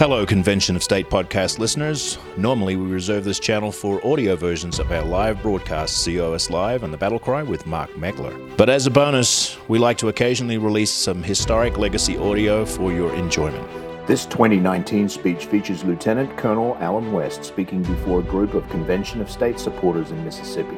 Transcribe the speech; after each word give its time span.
Hello, 0.00 0.24
Convention 0.24 0.76
of 0.76 0.82
State 0.82 1.10
podcast 1.10 1.58
listeners. 1.58 2.16
Normally, 2.38 2.74
we 2.74 2.90
reserve 2.90 3.22
this 3.22 3.38
channel 3.38 3.70
for 3.70 4.02
audio 4.02 4.34
versions 4.34 4.78
of 4.78 4.90
our 4.90 5.04
live 5.04 5.42
broadcasts, 5.42 6.02
COS 6.06 6.48
Live 6.48 6.84
and 6.84 6.90
The 6.90 6.96
Battle 6.96 7.18
Cry 7.18 7.42
with 7.42 7.66
Mark 7.66 7.90
Meckler. 7.90 8.56
But 8.56 8.70
as 8.70 8.86
a 8.86 8.90
bonus, 8.90 9.58
we 9.68 9.78
like 9.78 9.98
to 9.98 10.08
occasionally 10.08 10.56
release 10.56 10.90
some 10.90 11.22
historic 11.22 11.76
legacy 11.76 12.16
audio 12.16 12.64
for 12.64 12.90
your 12.92 13.14
enjoyment. 13.14 13.68
This 14.06 14.24
2019 14.24 15.10
speech 15.10 15.44
features 15.44 15.84
Lieutenant 15.84 16.34
Colonel 16.38 16.78
Allen 16.80 17.12
West 17.12 17.44
speaking 17.44 17.82
before 17.82 18.20
a 18.20 18.22
group 18.22 18.54
of 18.54 18.66
Convention 18.70 19.20
of 19.20 19.30
State 19.30 19.60
supporters 19.60 20.12
in 20.12 20.24
Mississippi. 20.24 20.76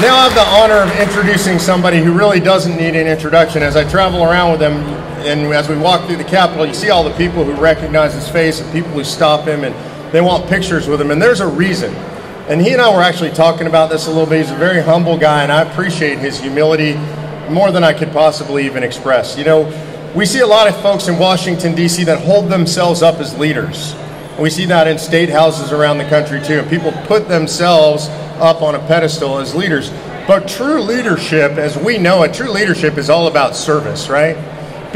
Now 0.00 0.16
I 0.16 0.30
have 0.30 0.34
the 0.34 0.40
honor 0.40 0.90
of 0.90 0.98
introducing 0.98 1.58
somebody 1.58 1.98
who 1.98 2.14
really 2.14 2.40
doesn't 2.40 2.78
need 2.78 2.96
an 2.96 3.06
introduction. 3.06 3.62
As 3.62 3.76
I 3.76 3.86
travel 3.90 4.22
around 4.24 4.52
with 4.52 4.60
them, 4.60 5.15
and 5.26 5.52
as 5.52 5.68
we 5.68 5.76
walk 5.76 6.06
through 6.06 6.16
the 6.16 6.24
Capitol, 6.24 6.64
you 6.64 6.74
see 6.74 6.90
all 6.90 7.02
the 7.02 7.14
people 7.16 7.44
who 7.44 7.52
recognize 7.54 8.14
his 8.14 8.28
face 8.28 8.60
and 8.60 8.72
people 8.72 8.92
who 8.92 9.02
stop 9.02 9.46
him 9.46 9.64
and 9.64 9.74
they 10.12 10.20
want 10.20 10.48
pictures 10.48 10.86
with 10.86 11.00
him, 11.00 11.10
and 11.10 11.20
there's 11.20 11.40
a 11.40 11.46
reason. 11.46 11.92
And 12.48 12.60
he 12.60 12.72
and 12.72 12.80
I 12.80 12.94
were 12.94 13.02
actually 13.02 13.32
talking 13.32 13.66
about 13.66 13.90
this 13.90 14.06
a 14.06 14.10
little 14.10 14.26
bit. 14.26 14.42
He's 14.42 14.52
a 14.52 14.56
very 14.56 14.80
humble 14.80 15.18
guy, 15.18 15.42
and 15.42 15.50
I 15.50 15.62
appreciate 15.62 16.18
his 16.18 16.38
humility 16.38 16.94
more 17.50 17.72
than 17.72 17.82
I 17.82 17.92
could 17.92 18.12
possibly 18.12 18.64
even 18.66 18.84
express. 18.84 19.36
You 19.36 19.44
know, 19.44 20.12
we 20.14 20.26
see 20.26 20.40
a 20.40 20.46
lot 20.46 20.68
of 20.68 20.80
folks 20.80 21.08
in 21.08 21.18
Washington, 21.18 21.74
D.C., 21.74 22.04
that 22.04 22.20
hold 22.20 22.48
themselves 22.48 23.02
up 23.02 23.16
as 23.16 23.36
leaders. 23.36 23.94
And 23.94 24.42
we 24.42 24.50
see 24.50 24.64
that 24.66 24.86
in 24.86 24.96
state 24.96 25.28
houses 25.28 25.72
around 25.72 25.98
the 25.98 26.08
country, 26.08 26.40
too. 26.40 26.60
And 26.60 26.70
people 26.70 26.92
put 27.06 27.26
themselves 27.26 28.08
up 28.38 28.62
on 28.62 28.76
a 28.76 28.78
pedestal 28.86 29.38
as 29.38 29.56
leaders. 29.56 29.90
But 30.28 30.46
true 30.46 30.80
leadership, 30.80 31.52
as 31.52 31.76
we 31.76 31.98
know 31.98 32.22
it, 32.22 32.32
true 32.32 32.50
leadership 32.50 32.96
is 32.96 33.10
all 33.10 33.26
about 33.26 33.56
service, 33.56 34.08
right? 34.08 34.36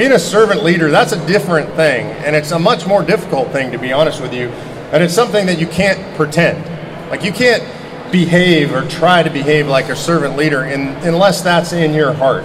Being 0.01 0.13
a 0.13 0.19
servant 0.19 0.65
leader, 0.65 0.91
that's 0.91 1.13
a 1.13 1.27
different 1.27 1.75
thing. 1.75 2.07
And 2.07 2.35
it's 2.35 2.53
a 2.53 2.59
much 2.59 2.87
more 2.87 3.03
difficult 3.03 3.53
thing, 3.53 3.71
to 3.73 3.79
be 3.79 3.93
honest 3.93 4.23
with 4.23 4.33
you. 4.33 4.49
And 4.93 5.03
it's 5.03 5.13
something 5.13 5.45
that 5.45 5.59
you 5.59 5.67
can't 5.67 6.17
pretend. 6.17 6.65
Like, 7.11 7.23
you 7.23 7.33
can't 7.33 7.63
behave 8.11 8.73
or 8.73 8.89
try 8.89 9.23
to 9.23 9.29
behave 9.29 9.69
like 9.69 9.91
a 9.91 9.95
servant 9.95 10.39
leader 10.39 10.65
in, 10.65 10.89
unless 11.07 11.43
that's 11.43 11.75
in 11.75 11.93
your 11.93 12.15
heart. 12.15 12.45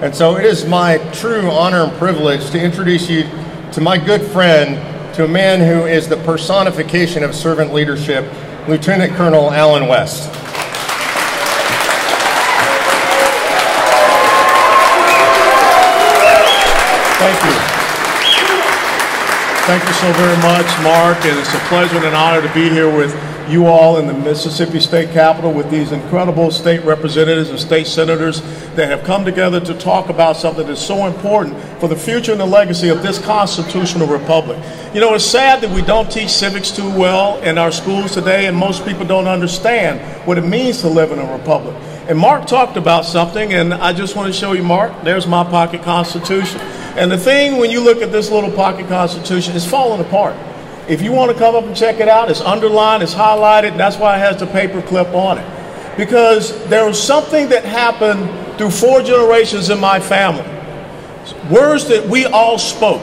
And 0.00 0.16
so 0.16 0.36
it 0.36 0.44
is 0.44 0.66
my 0.66 0.98
true 1.12 1.48
honor 1.48 1.84
and 1.84 1.92
privilege 1.92 2.50
to 2.50 2.60
introduce 2.60 3.08
you 3.08 3.22
to 3.70 3.80
my 3.80 3.98
good 3.98 4.22
friend, 4.22 4.74
to 5.14 5.26
a 5.26 5.28
man 5.28 5.60
who 5.60 5.86
is 5.86 6.08
the 6.08 6.16
personification 6.16 7.22
of 7.22 7.36
servant 7.36 7.72
leadership, 7.72 8.24
Lieutenant 8.66 9.14
Colonel 9.14 9.52
Allen 9.52 9.86
West. 9.86 10.28
Thank 17.18 17.44
you. 17.44 17.76
Thank 19.66 19.82
you 19.84 19.94
so 19.94 20.12
very 20.12 20.36
much, 20.42 20.66
Mark, 20.82 21.16
and 21.24 21.38
it's 21.38 21.54
a 21.54 21.58
pleasure 21.68 21.96
and 21.96 22.04
an 22.04 22.14
honor 22.14 22.46
to 22.46 22.52
be 22.52 22.68
here 22.68 22.94
with 22.94 23.14
you 23.48 23.66
all 23.66 23.96
in 23.96 24.06
the 24.06 24.12
Mississippi 24.12 24.80
State 24.80 25.12
Capitol 25.12 25.50
with 25.50 25.70
these 25.70 25.92
incredible 25.92 26.50
state 26.50 26.84
representatives 26.84 27.48
and 27.48 27.58
state 27.58 27.86
senators 27.86 28.42
that 28.74 28.88
have 28.88 29.02
come 29.04 29.24
together 29.24 29.60
to 29.60 29.72
talk 29.78 30.10
about 30.10 30.36
something 30.36 30.66
that's 30.66 30.84
so 30.84 31.06
important 31.06 31.58
for 31.80 31.88
the 31.88 31.96
future 31.96 32.32
and 32.32 32.40
the 32.40 32.46
legacy 32.46 32.90
of 32.90 33.02
this 33.02 33.18
constitutional 33.18 34.06
republic. 34.06 34.62
You 34.92 35.00
know, 35.00 35.14
it's 35.14 35.24
sad 35.24 35.62
that 35.62 35.70
we 35.70 35.80
don't 35.80 36.10
teach 36.12 36.30
civics 36.30 36.70
too 36.70 36.90
well 36.90 37.38
in 37.42 37.56
our 37.56 37.72
schools 37.72 38.12
today, 38.12 38.46
and 38.46 38.56
most 38.56 38.84
people 38.84 39.06
don't 39.06 39.26
understand 39.26 40.00
what 40.26 40.36
it 40.36 40.44
means 40.44 40.82
to 40.82 40.88
live 40.88 41.12
in 41.12 41.18
a 41.18 41.32
republic. 41.32 41.74
And 42.08 42.18
Mark 42.18 42.46
talked 42.46 42.76
about 42.76 43.04
something, 43.04 43.54
and 43.54 43.72
I 43.72 43.92
just 43.92 44.16
want 44.16 44.32
to 44.32 44.38
show 44.38 44.52
you, 44.52 44.62
Mark, 44.62 44.92
there's 45.02 45.26
my 45.26 45.44
pocket 45.44 45.82
constitution. 45.82 46.60
And 46.96 47.12
the 47.12 47.18
thing 47.18 47.58
when 47.58 47.70
you 47.70 47.80
look 47.80 48.00
at 48.00 48.10
this 48.10 48.30
little 48.30 48.50
pocket 48.50 48.88
constitution, 48.88 49.54
it's 49.54 49.68
falling 49.68 50.00
apart. 50.00 50.34
If 50.88 51.02
you 51.02 51.12
want 51.12 51.30
to 51.30 51.36
come 51.36 51.54
up 51.54 51.64
and 51.64 51.76
check 51.76 52.00
it 52.00 52.08
out, 52.08 52.30
it's 52.30 52.40
underlined, 52.40 53.02
it's 53.02 53.12
highlighted, 53.12 53.76
that's 53.76 53.98
why 53.98 54.16
it 54.16 54.20
has 54.20 54.40
the 54.40 54.46
paper 54.46 54.80
clip 54.80 55.08
on 55.08 55.36
it. 55.36 55.96
Because 55.98 56.66
there 56.68 56.86
was 56.86 57.02
something 57.02 57.50
that 57.50 57.66
happened 57.66 58.56
through 58.56 58.70
four 58.70 59.02
generations 59.02 59.68
in 59.68 59.78
my 59.78 60.00
family. 60.00 60.46
Words 61.50 61.86
that 61.88 62.06
we 62.08 62.24
all 62.24 62.58
spoke. 62.58 63.02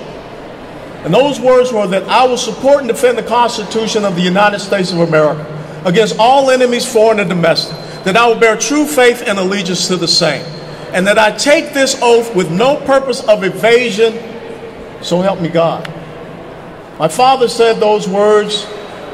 And 1.03 1.13
those 1.13 1.39
words 1.39 1.71
were 1.71 1.85
that 1.87 2.03
I 2.09 2.25
will 2.25 2.37
support 2.37 2.79
and 2.79 2.87
defend 2.87 3.17
the 3.17 3.23
Constitution 3.23 4.05
of 4.05 4.15
the 4.15 4.21
United 4.21 4.59
States 4.59 4.91
of 4.91 4.99
America 4.99 5.45
against 5.85 6.17
all 6.17 6.49
enemies, 6.49 6.91
foreign 6.91 7.19
and 7.19 7.29
domestic. 7.29 7.77
That 8.05 8.17
I 8.17 8.25
will 8.27 8.39
bear 8.39 8.57
true 8.57 8.85
faith 8.85 9.21
and 9.27 9.37
allegiance 9.37 9.87
to 9.89 9.97
the 9.97 10.07
same 10.07 10.43
and 10.93 11.07
that 11.07 11.17
I 11.17 11.35
take 11.35 11.73
this 11.73 11.99
oath 12.01 12.35
with 12.35 12.51
no 12.51 12.77
purpose 12.85 13.23
of 13.23 13.43
evasion, 13.43 14.13
so 15.01 15.21
help 15.21 15.41
me 15.41 15.49
God. 15.49 15.87
My 16.99 17.07
father 17.07 17.47
said 17.47 17.79
those 17.79 18.07
words 18.07 18.65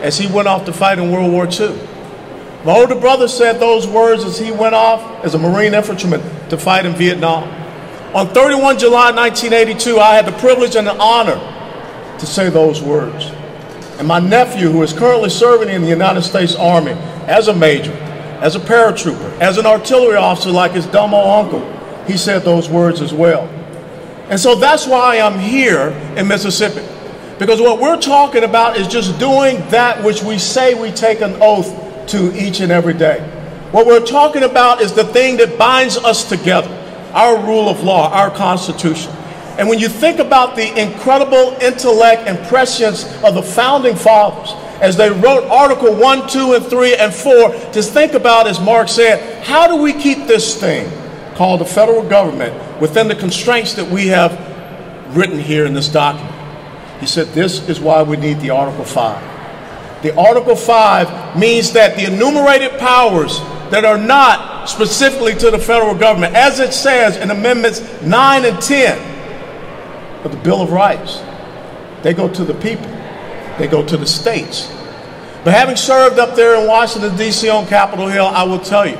as 0.01 0.17
he 0.17 0.27
went 0.27 0.49
off 0.49 0.65
to 0.65 0.73
fight 0.73 0.99
in 0.99 1.09
World 1.09 1.31
War 1.31 1.47
II. 1.47 1.69
My 2.65 2.77
older 2.77 2.95
brother 2.95 3.29
said 3.29 3.53
those 3.53 3.87
words 3.87 4.25
as 4.25 4.37
he 4.37 4.51
went 4.51 4.75
off 4.75 5.23
as 5.23 5.33
a 5.33 5.39
Marine 5.39 5.73
infantryman 5.73 6.21
to 6.49 6.57
fight 6.57 6.85
in 6.85 6.93
Vietnam. 6.93 7.43
On 8.13 8.27
31 8.27 8.77
July 8.77 9.11
1982, 9.11 9.99
I 9.99 10.15
had 10.15 10.25
the 10.25 10.37
privilege 10.39 10.75
and 10.75 10.85
the 10.85 10.97
honor 10.97 11.39
to 12.19 12.25
say 12.25 12.49
those 12.49 12.81
words. 12.81 13.31
And 13.97 14.07
my 14.07 14.19
nephew, 14.19 14.69
who 14.69 14.83
is 14.83 14.91
currently 14.91 15.29
serving 15.29 15.69
in 15.69 15.81
the 15.81 15.89
United 15.89 16.23
States 16.23 16.55
Army 16.55 16.91
as 17.27 17.47
a 17.47 17.53
major, 17.53 17.93
as 18.41 18.55
a 18.55 18.59
paratrooper, 18.59 19.39
as 19.39 19.57
an 19.57 19.65
artillery 19.65 20.15
officer 20.15 20.51
like 20.51 20.71
his 20.71 20.85
dumb 20.87 21.13
old 21.13 21.45
uncle, 21.45 22.05
he 22.05 22.17
said 22.17 22.39
those 22.39 22.69
words 22.69 23.01
as 23.01 23.13
well. 23.13 23.47
And 24.29 24.39
so 24.39 24.55
that's 24.55 24.85
why 24.87 25.19
I'm 25.19 25.39
here 25.39 25.89
in 26.15 26.27
Mississippi. 26.27 26.87
Because 27.39 27.61
what 27.61 27.79
we're 27.79 27.99
talking 27.99 28.43
about 28.43 28.77
is 28.77 28.87
just 28.87 29.17
doing 29.17 29.57
that 29.69 30.03
which 30.03 30.21
we 30.21 30.37
say 30.37 30.73
we 30.73 30.91
take 30.91 31.21
an 31.21 31.37
oath 31.41 32.07
to 32.09 32.35
each 32.37 32.59
and 32.59 32.71
every 32.71 32.93
day. 32.93 33.19
What 33.71 33.85
we're 33.85 34.05
talking 34.05 34.43
about 34.43 34.81
is 34.81 34.93
the 34.93 35.05
thing 35.05 35.37
that 35.37 35.57
binds 35.57 35.97
us 35.97 36.27
together 36.27 36.75
our 37.13 37.43
rule 37.43 37.69
of 37.69 37.83
law, 37.83 38.11
our 38.11 38.29
Constitution. 38.29 39.11
And 39.57 39.67
when 39.67 39.79
you 39.79 39.89
think 39.89 40.19
about 40.19 40.55
the 40.55 40.79
incredible 40.79 41.57
intellect 41.61 42.23
and 42.27 42.37
prescience 42.47 43.03
of 43.23 43.33
the 43.33 43.41
founding 43.41 43.95
fathers, 43.95 44.51
as 44.81 44.95
they 44.95 45.09
wrote 45.09 45.43
Article 45.49 45.93
1, 45.95 46.29
2, 46.29 46.53
and 46.53 46.65
3, 46.65 46.95
and 46.95 47.13
4, 47.13 47.49
to 47.73 47.81
think 47.81 48.13
about, 48.13 48.47
as 48.47 48.59
Mark 48.59 48.87
said, 48.87 49.43
how 49.43 49.67
do 49.67 49.81
we 49.81 49.93
keep 49.93 50.27
this 50.27 50.59
thing 50.59 50.89
called 51.35 51.61
the 51.61 51.65
federal 51.65 52.07
government 52.07 52.81
within 52.81 53.07
the 53.07 53.15
constraints 53.15 53.73
that 53.73 53.89
we 53.89 54.07
have 54.07 54.37
written 55.15 55.39
here 55.39 55.65
in 55.65 55.73
this 55.73 55.89
document? 55.89 56.35
He 56.99 57.07
said, 57.07 57.27
This 57.27 57.67
is 57.69 57.79
why 57.79 58.03
we 58.03 58.17
need 58.17 58.39
the 58.39 58.49
Article 58.49 58.85
5. 58.85 60.03
The 60.03 60.15
Article 60.17 60.55
5 60.55 61.37
means 61.37 61.73
that 61.73 61.97
the 61.97 62.05
enumerated 62.05 62.77
powers 62.79 63.39
that 63.71 63.85
are 63.85 63.97
not 63.97 64.69
specifically 64.69 65.35
to 65.35 65.51
the 65.51 65.59
federal 65.59 65.95
government, 65.95 66.35
as 66.35 66.59
it 66.59 66.73
says 66.73 67.17
in 67.17 67.31
Amendments 67.31 67.81
9 68.01 68.45
and 68.45 68.61
10 68.61 70.25
of 70.25 70.31
the 70.31 70.37
Bill 70.37 70.61
of 70.61 70.71
Rights, 70.71 71.21
they 72.01 72.13
go 72.13 72.27
to 72.29 72.43
the 72.43 72.53
people 72.55 72.98
they 73.59 73.67
go 73.67 73.85
to 73.85 73.97
the 73.97 74.07
states. 74.07 74.67
But 75.43 75.53
having 75.53 75.75
served 75.75 76.17
up 76.17 76.35
there 76.35 76.59
in 76.59 76.67
Washington, 76.67 77.15
D.C. 77.15 77.47
on 77.49 77.67
Capitol 77.67 78.07
Hill, 78.07 78.25
I 78.25 78.43
will 78.43 78.59
tell 78.59 78.87
you 78.87 78.97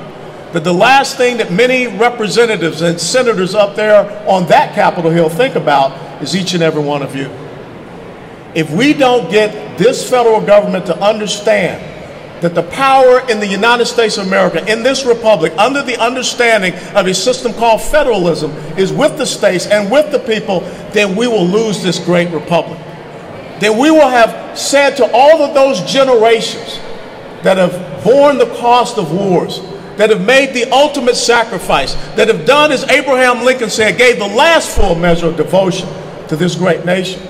that 0.54 0.64
the 0.64 0.74
last 0.74 1.18
thing 1.18 1.38
that 1.38 1.52
many 1.52 1.88
representatives 1.88 2.82
and 2.82 3.00
senators 3.00 3.56
up 3.56 3.76
there 3.76 4.28
on 4.28 4.48
that 4.48 4.74
Capitol 4.74 5.12
Hill 5.12 5.30
think 5.30 5.56
about 5.56 6.22
is 6.22 6.36
each 6.36 6.54
and 6.54 6.64
every 6.64 6.84
one 6.84 7.02
of 7.02 7.16
you. 7.16 7.30
If 8.56 8.72
we 8.72 8.94
don't 8.94 9.30
get 9.30 9.78
this 9.78 10.10
federal 10.10 10.42
government 10.42 10.86
to 10.88 11.00
understand 11.00 11.86
that 12.42 12.56
the 12.56 12.64
power 12.64 13.30
in 13.30 13.40
the 13.40 13.48
United 13.48 13.86
States 13.86 14.18
of 14.18 14.26
America, 14.26 14.66
in 14.72 14.82
this 14.82 15.06
republic, 15.06 15.54
under 15.58 15.84
the 15.84 15.98
understanding 15.98 16.74
of 16.96 17.06
a 17.06 17.14
system 17.14 17.54
called 17.54 17.82
federalism, 17.82 18.52
is 18.78 18.94
with 18.94 19.18
the 19.18 19.26
states 19.26 19.68
and 19.68 19.92
with 19.92 20.12
the 20.12 20.20
people, 20.20 20.62
then 20.94 21.16
we 21.16 21.28
will 21.28 21.46
lose 21.46 21.84
this 21.84 22.00
great 22.00 22.32
republic 22.32 22.80
then 23.60 23.78
we 23.78 23.92
will 23.92 24.08
have 24.08 24.58
said 24.58 24.96
to 24.98 25.10
all 25.14 25.42
of 25.42 25.54
those 25.54 25.82
generations 25.82 26.80
that 27.44 27.58
have 27.58 28.04
borne 28.04 28.38
the 28.38 28.54
cost 28.58 28.98
of 28.98 29.12
wars, 29.12 29.62
that 29.98 30.10
have 30.10 30.26
made 30.26 30.54
the 30.54 30.70
ultimate 30.72 31.16
sacrifice, 31.16 31.94
that 32.16 32.28
have 32.28 32.46
done 32.46 32.72
as 32.72 32.84
Abraham 32.86 33.44
Lincoln 33.44 33.70
said, 33.70 33.98
gave 33.98 34.18
the 34.20 34.28
last 34.28 34.76
full 34.76 34.96
measure 34.96 35.28
of 35.28 35.38
devotion 35.38 35.88
to 36.28 36.36
this 36.36 36.56
great 36.56 36.86
nation, 36.86 37.22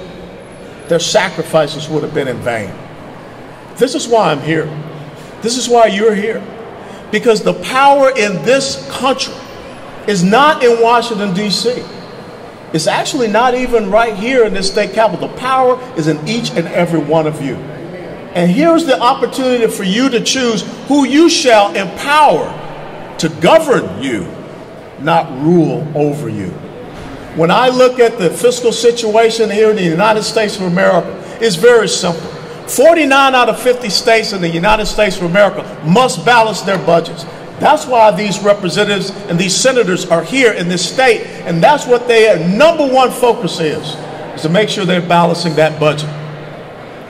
their 0.87 0.99
sacrifices 0.99 1.87
would 1.89 2.03
have 2.03 2.13
been 2.13 2.27
in 2.27 2.37
vain. 2.37 2.73
This 3.77 3.95
is 3.95 4.07
why 4.07 4.31
I'm 4.31 4.41
here. 4.41 4.65
This 5.41 5.57
is 5.57 5.69
why 5.69 5.87
you're 5.87 6.15
here. 6.15 6.43
Because 7.11 7.43
the 7.43 7.53
power 7.53 8.09
in 8.09 8.33
this 8.43 8.87
country 8.91 9.33
is 10.07 10.23
not 10.23 10.63
in 10.63 10.81
Washington, 10.81 11.33
D.C. 11.33 11.83
It's 12.74 12.88
actually 12.88 13.27
not 13.27 13.56
even 13.56 13.89
right 13.89 14.16
here 14.16 14.45
in 14.45 14.54
this 14.54 14.71
state 14.71 14.94
capital. 14.94 15.27
The 15.27 15.36
power 15.36 15.80
is 15.98 16.07
in 16.07 16.25
each 16.27 16.51
and 16.51 16.68
every 16.68 17.00
one 17.00 17.25
of 17.25 17.42
you. 17.42 17.56
And 18.36 18.51
here's 18.51 18.86
the 18.86 19.00
opportunity 19.00 19.68
for 19.68 19.83
you 19.83 20.10
to 20.10 20.24
choose 20.24 20.62
who 20.88 21.06
you 21.06 21.30
shall 21.30 21.75
empower 21.75 22.48
to 23.18 23.30
govern 23.42 24.01
you, 24.01 24.27
not 25.00 25.31
rule 25.42 25.88
over 25.95 26.30
you. 26.30 26.50
When 27.36 27.50
I 27.50 27.69
look 27.69 28.00
at 28.00 28.19
the 28.19 28.30
fiscal 28.30 28.72
situation 28.72 29.50
here 29.50 29.72
in 29.72 29.75
the 29.75 29.83
United 29.83 30.24
States 30.24 30.57
of 30.57 30.63
America, 30.63 31.15
it's 31.42 31.56
very 31.56 31.88
simple. 31.88 32.22
49 32.68 33.33
out 33.33 33.50
of 33.50 33.60
50 33.60 33.89
states 33.89 34.31
in 34.31 34.42
the 34.42 34.50
United 34.50 34.86
States 34.86 35.18
of 35.18 35.24
America 35.24 35.63
must 35.83 36.24
balance 36.24 36.62
their 36.62 36.77
budgets. 36.86 37.25
That's 37.59 37.85
why 37.85 38.11
these 38.11 38.41
representatives 38.41 39.11
and 39.27 39.38
these 39.38 39.53
senators 39.53 40.06
are 40.06 40.23
here 40.23 40.53
in 40.53 40.69
this 40.69 40.88
state, 40.88 41.21
and 41.45 41.61
that's 41.61 41.85
what 41.85 42.07
their 42.07 42.39
number 42.47 42.88
one 42.88 43.11
focus 43.11 43.59
is, 43.59 43.95
is 44.35 44.44
to 44.44 44.50
make 44.50 44.69
sure 44.69 44.85
they're 44.85 45.01
balancing 45.01 45.56
that 45.56 45.77
budget. 45.77 46.09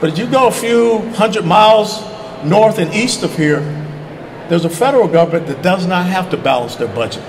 But 0.02 0.10
if 0.10 0.18
you 0.18 0.26
go 0.26 0.48
a 0.48 0.52
few 0.52 1.00
hundred 1.10 1.46
miles 1.46 2.02
north 2.44 2.80
and 2.80 2.92
east 2.96 3.22
of 3.22 3.36
here, 3.38 3.60
there's 4.50 4.66
a 4.66 4.70
federal 4.70 5.08
government 5.08 5.46
that 5.48 5.62
does 5.62 5.86
not 5.86 6.08
have 6.08 6.32
to 6.32 6.38
balance 6.38 6.76
their 6.78 6.88
budget. 6.88 7.24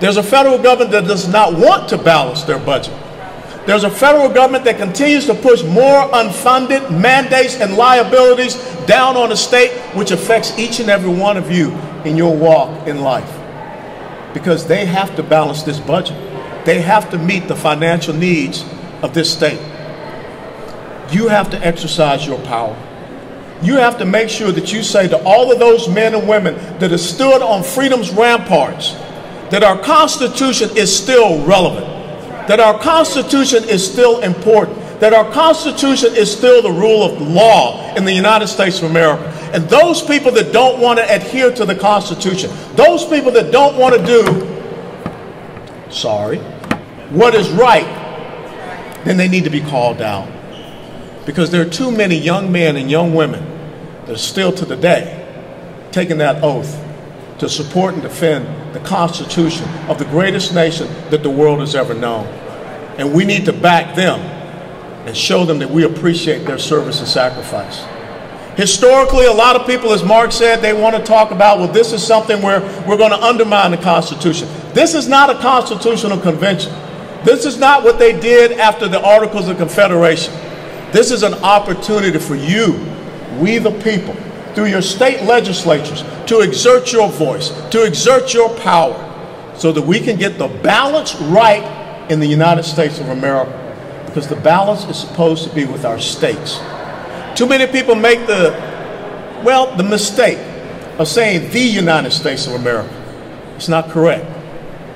There's 0.00 0.16
a 0.16 0.22
federal 0.22 0.58
government 0.58 0.92
that 0.92 1.08
does 1.08 1.26
not 1.26 1.54
want 1.54 1.88
to 1.88 1.98
balance 1.98 2.42
their 2.42 2.60
budget. 2.60 2.94
There's 3.66 3.84
a 3.84 3.90
federal 3.90 4.28
government 4.28 4.64
that 4.64 4.78
continues 4.78 5.26
to 5.26 5.34
push 5.34 5.64
more 5.64 6.08
unfunded 6.10 6.90
mandates 7.00 7.56
and 7.56 7.76
liabilities 7.76 8.54
down 8.86 9.16
on 9.16 9.30
the 9.30 9.36
state, 9.36 9.72
which 9.96 10.12
affects 10.12 10.56
each 10.56 10.78
and 10.78 10.88
every 10.88 11.12
one 11.12 11.36
of 11.36 11.50
you 11.50 11.76
in 12.04 12.16
your 12.16 12.36
walk 12.36 12.86
in 12.86 13.00
life. 13.00 13.38
Because 14.34 14.66
they 14.66 14.86
have 14.86 15.14
to 15.16 15.22
balance 15.22 15.62
this 15.62 15.78
budget, 15.78 16.16
they 16.64 16.80
have 16.80 17.10
to 17.10 17.18
meet 17.18 17.48
the 17.48 17.56
financial 17.56 18.14
needs 18.14 18.64
of 19.02 19.14
this 19.14 19.32
state. 19.32 19.60
You 21.10 21.28
have 21.28 21.50
to 21.50 21.66
exercise 21.66 22.26
your 22.26 22.40
power. 22.42 22.76
You 23.62 23.76
have 23.76 23.98
to 23.98 24.04
make 24.04 24.28
sure 24.28 24.50
that 24.52 24.72
you 24.72 24.82
say 24.82 25.08
to 25.08 25.22
all 25.24 25.52
of 25.52 25.58
those 25.58 25.88
men 25.88 26.14
and 26.14 26.28
women 26.28 26.54
that 26.78 26.90
have 26.90 27.00
stood 27.00 27.42
on 27.42 27.62
freedom's 27.62 28.10
ramparts 28.10 28.92
that 29.50 29.62
our 29.62 29.78
Constitution 29.78 30.70
is 30.76 30.94
still 30.94 31.44
relevant 31.44 31.92
that 32.46 32.60
our 32.60 32.78
Constitution 32.78 33.64
is 33.68 33.88
still 33.88 34.20
important, 34.20 34.78
that 35.00 35.12
our 35.12 35.30
Constitution 35.32 36.14
is 36.14 36.30
still 36.30 36.62
the 36.62 36.70
rule 36.70 37.02
of 37.02 37.20
law 37.20 37.94
in 37.94 38.04
the 38.04 38.12
United 38.12 38.48
States 38.48 38.78
of 38.78 38.90
America. 38.90 39.22
And 39.52 39.68
those 39.68 40.00
people 40.02 40.32
that 40.32 40.52
don't 40.52 40.80
want 40.80 40.98
to 40.98 41.14
adhere 41.14 41.52
to 41.52 41.66
the 41.66 41.74
Constitution, 41.74 42.50
those 42.74 43.04
people 43.04 43.30
that 43.32 43.52
don't 43.52 43.76
want 43.76 43.94
to 43.94 44.06
do, 44.06 44.24
sorry, 45.90 46.38
what 47.10 47.34
is 47.34 47.50
right, 47.50 47.84
then 49.04 49.18
they 49.18 49.28
need 49.28 49.44
to 49.44 49.50
be 49.50 49.60
called 49.60 50.00
out. 50.00 50.26
Because 51.26 51.50
there 51.50 51.60
are 51.60 51.70
too 51.70 51.90
many 51.90 52.16
young 52.16 52.50
men 52.50 52.76
and 52.76 52.90
young 52.90 53.14
women 53.14 53.44
that 54.06 54.12
are 54.12 54.16
still 54.16 54.52
to 54.52 54.64
the 54.64 54.76
day 54.76 55.18
taking 55.92 56.18
that 56.18 56.42
oath 56.42 56.82
to 57.38 57.48
support 57.48 57.92
and 57.92 58.02
defend 58.02 58.74
the 58.74 58.80
Constitution 58.80 59.68
of 59.88 59.98
the 59.98 60.04
greatest 60.06 60.54
nation 60.54 60.86
that 61.10 61.22
the 61.22 61.30
world 61.30 61.60
has 61.60 61.74
ever 61.74 61.92
known. 61.92 62.26
And 62.96 63.12
we 63.12 63.24
need 63.24 63.44
to 63.44 63.52
back 63.52 63.94
them 63.94 64.20
and 65.06 65.16
show 65.16 65.44
them 65.44 65.58
that 65.58 65.70
we 65.70 65.84
appreciate 65.84 66.46
their 66.46 66.58
service 66.58 67.00
and 67.00 67.08
sacrifice. 67.08 67.84
Historically, 68.56 69.24
a 69.24 69.32
lot 69.32 69.56
of 69.56 69.66
people, 69.66 69.92
as 69.92 70.04
Mark 70.04 70.30
said, 70.30 70.60
they 70.60 70.74
want 70.74 70.94
to 70.94 71.02
talk 71.02 71.30
about, 71.30 71.58
well, 71.58 71.72
this 71.72 71.92
is 71.92 72.06
something 72.06 72.42
where 72.42 72.60
we're 72.86 72.98
going 72.98 73.10
to 73.10 73.22
undermine 73.22 73.70
the 73.70 73.78
Constitution. 73.78 74.46
This 74.74 74.94
is 74.94 75.08
not 75.08 75.30
a 75.30 75.38
constitutional 75.40 76.18
convention. 76.18 76.72
This 77.24 77.46
is 77.46 77.56
not 77.56 77.82
what 77.82 77.98
they 77.98 78.18
did 78.18 78.52
after 78.52 78.88
the 78.88 79.02
Articles 79.02 79.48
of 79.48 79.56
Confederation. 79.56 80.34
This 80.92 81.10
is 81.10 81.22
an 81.22 81.34
opportunity 81.34 82.18
for 82.18 82.34
you, 82.34 82.74
we 83.38 83.56
the 83.56 83.70
people, 83.82 84.14
through 84.54 84.66
your 84.66 84.82
state 84.82 85.22
legislatures 85.22 86.04
to 86.26 86.40
exert 86.40 86.92
your 86.92 87.08
voice, 87.08 87.48
to 87.70 87.84
exert 87.84 88.34
your 88.34 88.54
power, 88.58 89.08
so 89.56 89.72
that 89.72 89.82
we 89.82 89.98
can 89.98 90.18
get 90.18 90.36
the 90.36 90.48
balance 90.48 91.14
right 91.14 92.10
in 92.10 92.20
the 92.20 92.26
United 92.26 92.64
States 92.64 92.98
of 93.00 93.08
America. 93.08 93.58
Because 94.04 94.28
the 94.28 94.36
balance 94.36 94.84
is 94.84 94.98
supposed 94.98 95.48
to 95.48 95.54
be 95.54 95.64
with 95.64 95.86
our 95.86 95.98
states. 95.98 96.58
Too 97.34 97.46
many 97.46 97.66
people 97.66 97.94
make 97.94 98.26
the, 98.26 98.50
well, 99.44 99.74
the 99.76 99.82
mistake 99.82 100.38
of 100.98 101.08
saying 101.08 101.50
the 101.50 101.60
United 101.60 102.10
States 102.10 102.46
of 102.46 102.54
America. 102.54 102.94
It's 103.56 103.68
not 103.68 103.90
correct. 103.90 104.26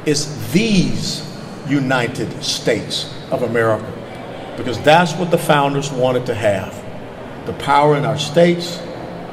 It's 0.07 0.53
these 0.53 1.27
United 1.69 2.43
States 2.43 3.13
of 3.31 3.43
America. 3.43 3.93
Because 4.57 4.81
that's 4.83 5.13
what 5.15 5.31
the 5.31 5.39
founders 5.39 5.91
wanted 5.91 6.27
to 6.27 6.35
have 6.35 6.83
the 7.47 7.53
power 7.55 7.97
in 7.97 8.05
our 8.05 8.19
states, 8.19 8.83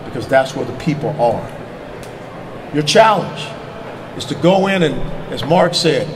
because 0.06 0.28
that's 0.28 0.56
where 0.56 0.66
the 0.66 0.78
people 0.78 1.10
are. 1.20 1.52
Your 2.74 2.84
challenge 2.84 3.48
is 4.18 4.26
to 4.26 4.36
go 4.36 4.68
in 4.68 4.84
and, 4.84 4.96
as 5.34 5.44
Mark 5.44 5.74
said, 5.74 6.08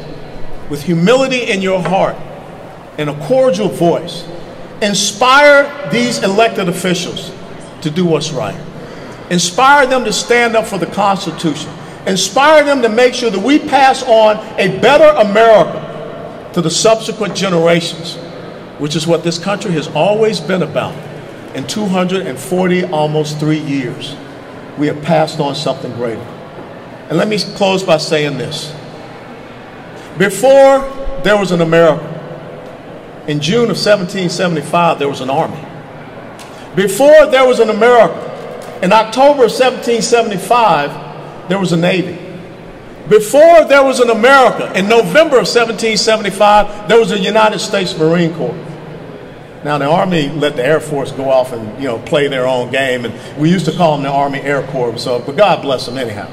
with 0.70 0.84
humility 0.84 1.50
in 1.50 1.62
your 1.62 1.82
heart 1.82 2.16
and 2.98 3.10
a 3.10 3.28
cordial 3.28 3.70
voice, 3.70 4.24
inspire 4.82 5.90
these 5.92 6.24
elected 6.24 6.70
officials 6.70 7.32
to 7.82 7.90
do 7.90 8.06
what's 8.06 8.32
right. 8.32 8.60
Inspire 9.30 9.86
them 9.88 10.06
to 10.06 10.14
stand 10.14 10.56
up 10.56 10.66
for 10.66 10.78
the 10.78 10.86
Constitution. 10.88 11.72
Inspire 12.06 12.64
them 12.64 12.82
to 12.82 12.90
make 12.90 13.14
sure 13.14 13.30
that 13.30 13.40
we 13.40 13.60
pass 13.60 14.04
on 14.04 14.38
a 14.60 14.80
better 14.80 15.10
America 15.20 16.52
to 16.54 16.62
the 16.62 16.70
subsequent 16.70 17.36
generations, 17.36 18.16
which 18.80 18.96
is 18.96 19.06
what 19.06 19.24
this 19.24 19.38
country 19.38 19.72
has 19.72 19.88
always 19.90 20.40
been 20.40 20.62
about 20.62 20.96
in 21.58 21.66
240, 21.66 22.86
almost 22.86 23.40
three 23.40 23.60
years, 23.60 24.16
we 24.78 24.86
have 24.86 25.02
passed 25.02 25.40
on 25.40 25.56
something 25.56 25.92
greater. 25.94 26.22
And 27.10 27.18
let 27.18 27.28
me 27.28 27.40
close 27.40 27.82
by 27.82 27.98
saying 27.98 28.38
this. 28.38 28.72
Before 30.20 30.80
there 31.24 31.36
was 31.36 31.52
an 31.52 31.62
America, 31.62 32.07
in 33.28 33.42
June 33.42 33.70
of 33.70 33.78
1775, 33.78 35.00
there 35.00 35.10
was 35.10 35.20
an 35.20 35.30
army. 35.30 35.62
Before 36.76 37.26
there 37.26 37.46
was 37.46 37.60
an 37.60 37.70
America, 37.70 38.80
in 38.82 38.94
October 38.94 39.46
of 39.46 39.52
1775, 39.52 41.50
there 41.50 41.60
was 41.60 41.74
a 41.74 41.78
navy. 41.78 42.24
Before 43.10 43.66
there 43.66 43.84
was 43.84 44.00
an 44.00 44.10
America, 44.10 44.72
in 44.78 44.88
November 44.88 45.40
of 45.40 45.48
1775, 45.48 46.88
there 46.88 47.00
was 47.00 47.12
a 47.12 47.20
United 47.20 47.60
States 47.60 47.98
Marine 47.98 48.34
Corps. 48.36 48.66
Now, 49.64 49.78
the 49.78 49.86
Army 49.86 50.30
let 50.30 50.56
the 50.56 50.66
Air 50.66 50.80
Force 50.80 51.12
go 51.12 51.30
off 51.30 51.52
and, 51.52 51.82
you 51.82 51.88
know, 51.88 52.00
play 52.00 52.28
their 52.28 52.48
own 52.48 52.72
game, 52.72 53.06
and 53.06 53.38
we 53.38 53.50
used 53.50 53.66
to 53.66 53.72
call 53.72 53.96
them 53.96 54.04
the 54.04 54.10
Army 54.10 54.40
Air 54.40 54.62
Corps, 54.68 54.98
so, 54.98 55.20
but 55.20 55.36
God 55.36 55.62
bless 55.62 55.86
them 55.86 55.98
anyhow. 55.98 56.28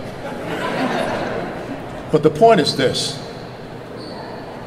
but 2.12 2.22
the 2.22 2.30
point 2.30 2.60
is 2.60 2.76
this 2.76 3.23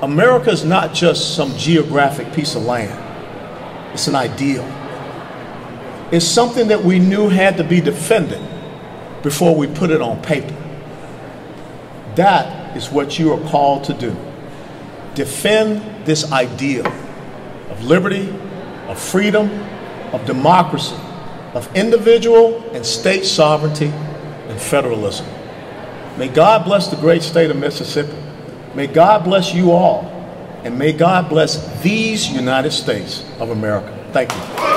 America 0.02 0.52
is 0.52 0.64
not 0.64 0.94
just 0.94 1.36
some 1.36 1.56
geographic 1.58 2.32
piece 2.34 2.56
of 2.56 2.64
land, 2.64 3.04
it's 3.94 4.08
an 4.08 4.16
ideal. 4.16 4.64
It's 6.12 6.26
something 6.26 6.68
that 6.68 6.84
we 6.84 7.00
knew 7.00 7.30
had 7.30 7.58
to 7.58 7.64
be 7.64 7.82
defended 7.82 8.42
before 9.24 9.56
we 9.56 9.68
put 9.68 9.90
it 9.90 10.02
on 10.02 10.22
paper. 10.22 10.56
That 12.16 12.78
is 12.78 12.90
what 12.90 13.20
you 13.20 13.34
are 13.34 13.50
called 13.50 13.84
to 13.86 13.94
do. 13.94 14.16
Defend 15.16 16.06
this 16.06 16.32
ideal 16.32 16.88
of 17.70 17.84
liberty, 17.84 18.30
of 18.88 19.00
freedom, 19.00 19.50
of 20.14 20.26
democracy, 20.26 20.96
of 21.54 21.76
individual 21.76 22.64
and 22.74 22.86
state 22.86 23.26
sovereignty 23.26 23.88
and 23.88 24.62
federalism. 24.62 25.26
May 26.18 26.28
God 26.28 26.66
bless 26.66 26.88
the 26.88 26.96
great 26.98 27.24
state 27.24 27.52
of 27.52 27.58
Mississippi. 27.58 28.16
May 28.76 28.88
God 28.88 29.24
bless 29.24 29.54
you 29.54 29.72
all. 29.72 30.06
And 30.64 30.78
may 30.78 30.92
God 30.92 31.30
bless 31.30 31.82
these 31.82 32.30
United 32.30 32.72
States 32.72 33.24
of 33.40 33.52
America. 33.52 33.94
Thank 34.12 34.34
you. 34.34 34.68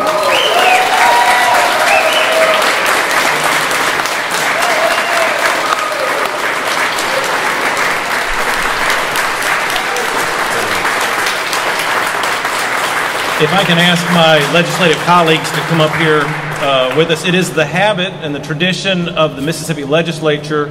If 13.43 13.55
I 13.55 13.65
can 13.65 13.79
ask 13.79 14.05
my 14.13 14.37
legislative 14.53 14.99
colleagues 15.05 15.51
to 15.53 15.61
come 15.63 15.81
up 15.81 15.97
here 15.97 16.21
uh, 16.63 16.95
with 16.95 17.11
us, 17.11 17.25
it 17.25 17.35
is 17.35 17.51
the 17.51 17.65
habit 17.65 18.13
and 18.23 18.35
the 18.35 18.39
tradition 18.39 19.09
of 19.09 19.35
the 19.35 19.41
Mississippi 19.41 19.83
legislature 19.85 20.67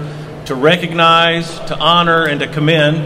to 0.50 0.56
recognize, 0.56 1.48
to 1.60 1.77
honor, 1.77 2.25
and 2.25 2.39
to 2.39 2.48
commend 2.48 2.98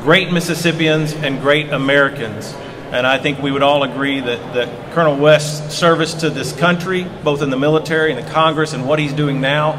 great 0.00 0.32
Mississippians 0.32 1.12
and 1.12 1.38
great 1.42 1.68
Americans. 1.68 2.54
And 2.92 3.06
I 3.06 3.18
think 3.18 3.42
we 3.42 3.52
would 3.52 3.62
all 3.62 3.82
agree 3.82 4.20
that, 4.20 4.54
that 4.54 4.94
Colonel 4.94 5.18
West's 5.18 5.76
service 5.76 6.14
to 6.14 6.30
this 6.30 6.54
country, 6.56 7.04
both 7.22 7.42
in 7.42 7.50
the 7.50 7.58
military 7.58 8.10
and 8.10 8.26
the 8.26 8.30
Congress, 8.30 8.72
and 8.72 8.88
what 8.88 8.98
he's 8.98 9.12
doing 9.12 9.42
now, 9.42 9.72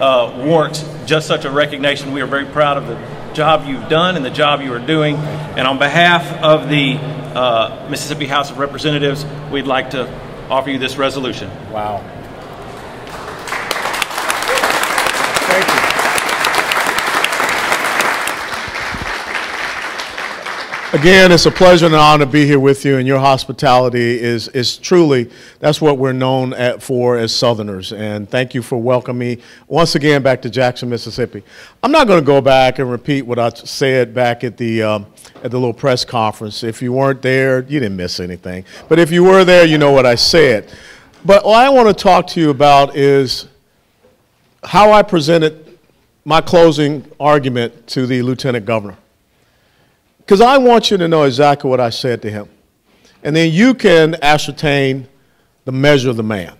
uh, 0.00 0.42
warrants 0.46 0.88
just 1.04 1.28
such 1.28 1.44
a 1.44 1.50
recognition. 1.50 2.12
We 2.12 2.22
are 2.22 2.26
very 2.26 2.46
proud 2.46 2.78
of 2.78 2.86
the 2.86 3.34
job 3.34 3.66
you've 3.66 3.90
done 3.90 4.16
and 4.16 4.24
the 4.24 4.30
job 4.30 4.62
you 4.62 4.72
are 4.72 4.78
doing. 4.78 5.16
And 5.16 5.66
on 5.66 5.78
behalf 5.78 6.32
of 6.42 6.70
the 6.70 6.94
uh, 6.94 7.88
Mississippi 7.90 8.26
House 8.26 8.50
of 8.50 8.56
Representatives, 8.56 9.26
we'd 9.50 9.66
like 9.66 9.90
to 9.90 10.08
offer 10.48 10.70
you 10.70 10.78
this 10.78 10.96
resolution. 10.96 11.50
Wow. 11.70 12.02
Again, 20.94 21.32
it's 21.32 21.46
a 21.46 21.50
pleasure 21.50 21.86
and 21.86 21.94
an 21.94 22.00
honor 22.02 22.26
to 22.26 22.30
be 22.30 22.44
here 22.44 22.60
with 22.60 22.84
you, 22.84 22.98
and 22.98 23.06
your 23.08 23.18
hospitality 23.18 24.20
is, 24.20 24.48
is 24.48 24.76
truly, 24.76 25.30
that's 25.58 25.80
what 25.80 25.96
we're 25.96 26.12
known 26.12 26.52
at, 26.52 26.82
for 26.82 27.16
as 27.16 27.34
Southerners. 27.34 27.94
And 27.94 28.28
thank 28.28 28.54
you 28.54 28.60
for 28.60 28.76
welcoming 28.76 29.18
me 29.18 29.42
once 29.68 29.94
again 29.94 30.22
back 30.22 30.42
to 30.42 30.50
Jackson, 30.50 30.90
Mississippi. 30.90 31.42
I'm 31.82 31.92
not 31.92 32.08
going 32.08 32.20
to 32.20 32.26
go 32.26 32.42
back 32.42 32.78
and 32.78 32.90
repeat 32.90 33.22
what 33.22 33.38
I 33.38 33.48
said 33.48 34.12
back 34.12 34.44
at 34.44 34.58
the, 34.58 34.82
um, 34.82 35.06
at 35.42 35.50
the 35.50 35.58
little 35.58 35.72
press 35.72 36.04
conference. 36.04 36.62
If 36.62 36.82
you 36.82 36.92
weren't 36.92 37.22
there, 37.22 37.62
you 37.62 37.80
didn't 37.80 37.96
miss 37.96 38.20
anything. 38.20 38.66
But 38.90 38.98
if 38.98 39.10
you 39.10 39.24
were 39.24 39.46
there, 39.46 39.64
you 39.64 39.78
know 39.78 39.92
what 39.92 40.04
I 40.04 40.14
said. 40.14 40.70
But 41.24 41.42
what 41.46 41.64
I 41.64 41.70
want 41.70 41.88
to 41.88 41.94
talk 41.94 42.26
to 42.28 42.40
you 42.40 42.50
about 42.50 42.94
is 42.94 43.48
how 44.62 44.92
I 44.92 45.02
presented 45.02 45.78
my 46.26 46.42
closing 46.42 47.10
argument 47.18 47.86
to 47.86 48.06
the 48.06 48.20
lieutenant 48.20 48.66
governor. 48.66 48.98
Because 50.24 50.40
I 50.40 50.56
want 50.58 50.90
you 50.90 50.96
to 50.96 51.08
know 51.08 51.24
exactly 51.24 51.68
what 51.68 51.80
I 51.80 51.90
said 51.90 52.22
to 52.22 52.30
him. 52.30 52.48
And 53.22 53.34
then 53.34 53.52
you 53.52 53.74
can 53.74 54.16
ascertain 54.22 55.08
the 55.64 55.72
measure 55.72 56.10
of 56.10 56.16
the 56.16 56.22
man. 56.22 56.56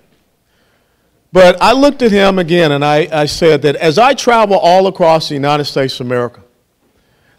But 1.33 1.61
I 1.62 1.73
looked 1.73 2.02
at 2.02 2.12
him 2.12 2.38
again 2.38 2.73
and 2.73 2.85
I, 2.85 3.09
I 3.11 3.26
said 3.26 3.62
that 3.62 3.76
as 3.76 3.99
I 3.99 4.14
travel 4.14 4.59
all 4.59 4.87
across 4.87 5.28
the 5.28 5.35
United 5.35 5.64
States 5.64 5.99
of 5.99 6.07
America, 6.07 6.42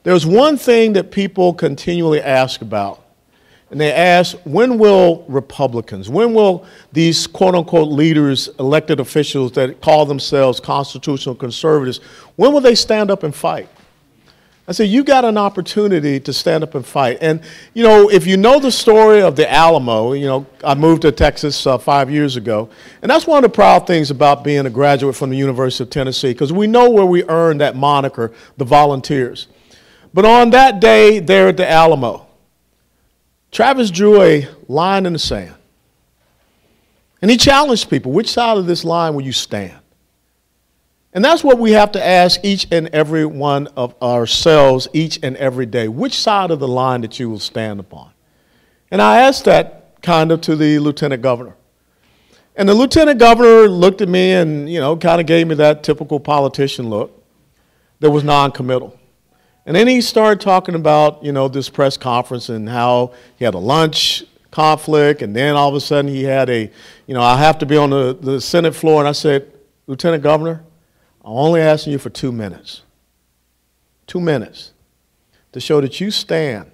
there's 0.01 0.25
one 0.25 0.57
thing 0.57 0.93
that 0.93 1.11
people 1.11 1.53
continually 1.53 2.21
ask 2.21 2.61
about. 2.61 3.01
And 3.69 3.81
they 3.81 3.91
ask, 3.91 4.37
when 4.43 4.77
will 4.77 5.25
Republicans, 5.27 6.07
when 6.07 6.33
will 6.33 6.65
these 6.91 7.25
quote 7.25 7.55
unquote 7.55 7.89
leaders, 7.89 8.47
elected 8.59 8.99
officials 8.99 9.51
that 9.53 9.81
call 9.81 10.05
themselves 10.05 10.59
constitutional 10.59 11.33
conservatives, 11.33 11.97
when 12.35 12.53
will 12.53 12.61
they 12.61 12.75
stand 12.75 13.09
up 13.09 13.23
and 13.23 13.33
fight? 13.33 13.67
I 14.65 14.71
said, 14.71 14.87
you 14.87 15.03
got 15.03 15.25
an 15.25 15.37
opportunity 15.37 16.21
to 16.21 16.31
stand 16.31 16.63
up 16.63 16.73
and 16.73 16.85
fight. 16.85 17.17
And, 17.19 17.41
you 17.73 17.83
know, 17.83 18.09
if 18.09 18.25
you 18.25 18.37
know 18.37 18.59
the 18.59 18.71
story 18.71 19.21
of 19.21 19.35
the 19.35 19.51
Alamo, 19.51 20.13
you 20.13 20.25
know, 20.25 20.45
I 20.63 20.73
moved 20.73 21.01
to 21.01 21.11
Texas 21.11 21.67
uh, 21.67 21.77
five 21.77 22.09
years 22.09 22.37
ago. 22.37 22.69
And 23.01 23.11
that's 23.11 23.27
one 23.27 23.43
of 23.43 23.51
the 23.51 23.53
proud 23.53 23.85
things 23.85 24.09
about 24.09 24.41
being 24.41 24.65
a 24.65 24.69
graduate 24.69 25.17
from 25.17 25.31
the 25.31 25.35
University 25.35 25.83
of 25.83 25.89
Tennessee, 25.89 26.31
because 26.31 26.53
we 26.53 26.65
know 26.65 26.89
where 26.89 27.05
we 27.05 27.25
earned 27.25 27.59
that 27.59 27.75
moniker, 27.75 28.31
the 28.55 28.63
volunteers. 28.63 29.47
But 30.13 30.23
on 30.23 30.51
that 30.51 30.79
day 30.79 31.19
there 31.19 31.49
at 31.49 31.57
the 31.57 31.69
Alamo, 31.69 32.25
Travis 33.51 33.91
drew 33.91 34.21
a 34.21 34.47
line 34.69 35.05
in 35.05 35.11
the 35.11 35.19
sand. 35.19 35.55
And 37.21 37.29
he 37.29 37.35
challenged 37.35 37.89
people 37.89 38.13
which 38.13 38.31
side 38.31 38.57
of 38.57 38.65
this 38.65 38.85
line 38.85 39.13
will 39.13 39.23
you 39.23 39.33
stand? 39.33 39.77
And 41.13 41.23
that's 41.23 41.43
what 41.43 41.59
we 41.59 41.71
have 41.73 41.91
to 41.91 42.03
ask 42.03 42.39
each 42.43 42.67
and 42.71 42.87
every 42.87 43.25
one 43.25 43.67
of 43.77 43.95
ourselves 44.01 44.87
each 44.93 45.19
and 45.21 45.37
every 45.37 45.67
day. 45.67 45.87
Which 45.87 46.17
side 46.17 46.49
of 46.49 46.59
the 46.59 46.67
line 46.67 47.01
that 47.01 47.19
you 47.19 47.29
will 47.29 47.39
stand 47.39 47.79
upon? 47.79 48.11
And 48.89 49.01
I 49.01 49.19
asked 49.19 49.45
that 49.45 50.01
kind 50.01 50.31
of 50.31 50.41
to 50.41 50.55
the 50.55 50.79
lieutenant 50.79 51.21
governor. 51.21 51.55
And 52.55 52.67
the 52.67 52.73
lieutenant 52.73 53.19
governor 53.19 53.67
looked 53.67 54.01
at 54.01 54.09
me 54.09 54.31
and, 54.31 54.71
you 54.71 54.79
know, 54.79 54.97
kind 54.97 55.21
of 55.21 55.27
gave 55.27 55.47
me 55.47 55.55
that 55.55 55.83
typical 55.83 56.19
politician 56.19 56.89
look 56.89 57.23
that 57.99 58.11
was 58.11 58.23
non-committal. 58.23 58.99
And 59.65 59.75
then 59.75 59.87
he 59.87 60.01
started 60.01 60.41
talking 60.41 60.75
about, 60.75 61.23
you 61.23 61.31
know, 61.31 61.47
this 61.47 61.69
press 61.69 61.95
conference 61.95 62.49
and 62.49 62.67
how 62.67 63.13
he 63.37 63.45
had 63.45 63.53
a 63.53 63.59
lunch 63.59 64.23
conflict, 64.51 65.21
and 65.21 65.35
then 65.35 65.55
all 65.55 65.69
of 65.69 65.75
a 65.75 65.81
sudden 65.81 66.11
he 66.11 66.23
had 66.23 66.49
a, 66.49 66.69
you 67.07 67.13
know, 67.13 67.21
I 67.21 67.37
have 67.37 67.57
to 67.59 67.65
be 67.65 67.77
on 67.77 67.89
the, 67.89 68.17
the 68.19 68.41
Senate 68.41 68.75
floor. 68.75 68.99
And 68.99 69.07
I 69.07 69.13
said, 69.13 69.51
Lieutenant 69.87 70.21
Governor, 70.21 70.63
I'm 71.23 71.31
only 71.31 71.61
asking 71.61 71.93
you 71.93 71.99
for 71.99 72.09
two 72.09 72.31
minutes. 72.31 72.81
Two 74.07 74.19
minutes 74.19 74.73
to 75.53 75.59
show 75.59 75.79
that 75.81 76.01
you 76.01 76.11
stand 76.11 76.69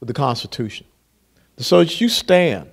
with 0.00 0.06
the 0.06 0.14
Constitution, 0.14 0.86
to 1.56 1.64
show 1.64 1.80
that 1.80 2.00
you 2.00 2.08
stand 2.08 2.70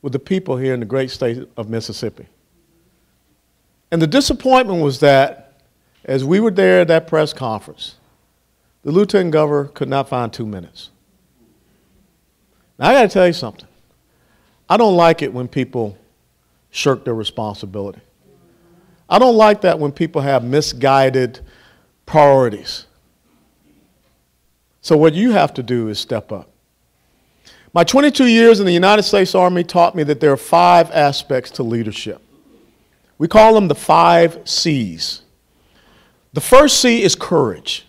with 0.00 0.12
the 0.12 0.18
people 0.18 0.56
here 0.56 0.74
in 0.74 0.80
the 0.80 0.86
great 0.86 1.10
state 1.10 1.48
of 1.56 1.68
Mississippi. 1.68 2.26
And 3.90 4.00
the 4.00 4.06
disappointment 4.06 4.82
was 4.82 5.00
that 5.00 5.60
as 6.04 6.24
we 6.24 6.40
were 6.40 6.50
there 6.50 6.80
at 6.80 6.88
that 6.88 7.06
press 7.06 7.32
conference, 7.32 7.96
the 8.82 8.90
lieutenant 8.90 9.30
governor 9.30 9.68
could 9.68 9.88
not 9.88 10.08
find 10.08 10.32
two 10.32 10.46
minutes. 10.46 10.90
Now, 12.78 12.88
I 12.88 12.94
got 12.94 13.02
to 13.02 13.08
tell 13.08 13.26
you 13.26 13.32
something. 13.32 13.68
I 14.68 14.76
don't 14.76 14.96
like 14.96 15.22
it 15.22 15.32
when 15.32 15.46
people 15.46 15.96
shirk 16.70 17.04
their 17.04 17.14
responsibility. 17.14 18.00
I 19.08 19.18
don't 19.18 19.36
like 19.36 19.60
that 19.62 19.78
when 19.78 19.92
people 19.92 20.22
have 20.22 20.44
misguided 20.44 21.40
priorities. 22.06 22.86
So, 24.80 24.96
what 24.96 25.14
you 25.14 25.32
have 25.32 25.54
to 25.54 25.62
do 25.62 25.88
is 25.88 25.98
step 25.98 26.32
up. 26.32 26.50
My 27.74 27.84
22 27.84 28.26
years 28.26 28.60
in 28.60 28.66
the 28.66 28.72
United 28.72 29.04
States 29.04 29.34
Army 29.34 29.64
taught 29.64 29.94
me 29.94 30.02
that 30.04 30.20
there 30.20 30.32
are 30.32 30.36
five 30.36 30.90
aspects 30.90 31.50
to 31.52 31.62
leadership. 31.62 32.20
We 33.16 33.28
call 33.28 33.54
them 33.54 33.68
the 33.68 33.74
five 33.74 34.40
C's. 34.44 35.22
The 36.32 36.40
first 36.40 36.80
C 36.80 37.02
is 37.02 37.14
courage. 37.14 37.86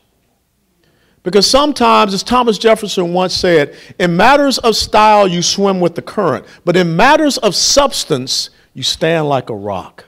Because 1.24 1.48
sometimes, 1.48 2.14
as 2.14 2.22
Thomas 2.22 2.58
Jefferson 2.58 3.14
once 3.14 3.34
said, 3.34 3.76
in 3.98 4.16
matters 4.16 4.58
of 4.60 4.76
style, 4.76 5.26
you 5.26 5.42
swim 5.42 5.80
with 5.80 5.96
the 5.96 6.02
current, 6.02 6.46
but 6.66 6.76
in 6.76 6.96
matters 6.96 7.38
of 7.38 7.56
substance, 7.56 8.50
you 8.74 8.84
stand 8.84 9.30
like 9.30 9.50
a 9.50 9.56
rock. 9.56 10.06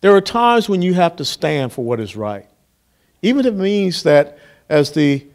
There 0.00 0.14
are 0.14 0.20
times 0.20 0.68
when 0.68 0.82
you 0.82 0.94
have 0.94 1.16
to 1.16 1.24
stand 1.24 1.72
for 1.72 1.84
what 1.84 2.00
is 2.00 2.16
right. 2.16 2.46
Even 3.22 3.44
if 3.44 3.52
it 3.52 3.56
means 3.56 4.02
that, 4.04 4.38
as 4.68 4.92
the 4.92 5.26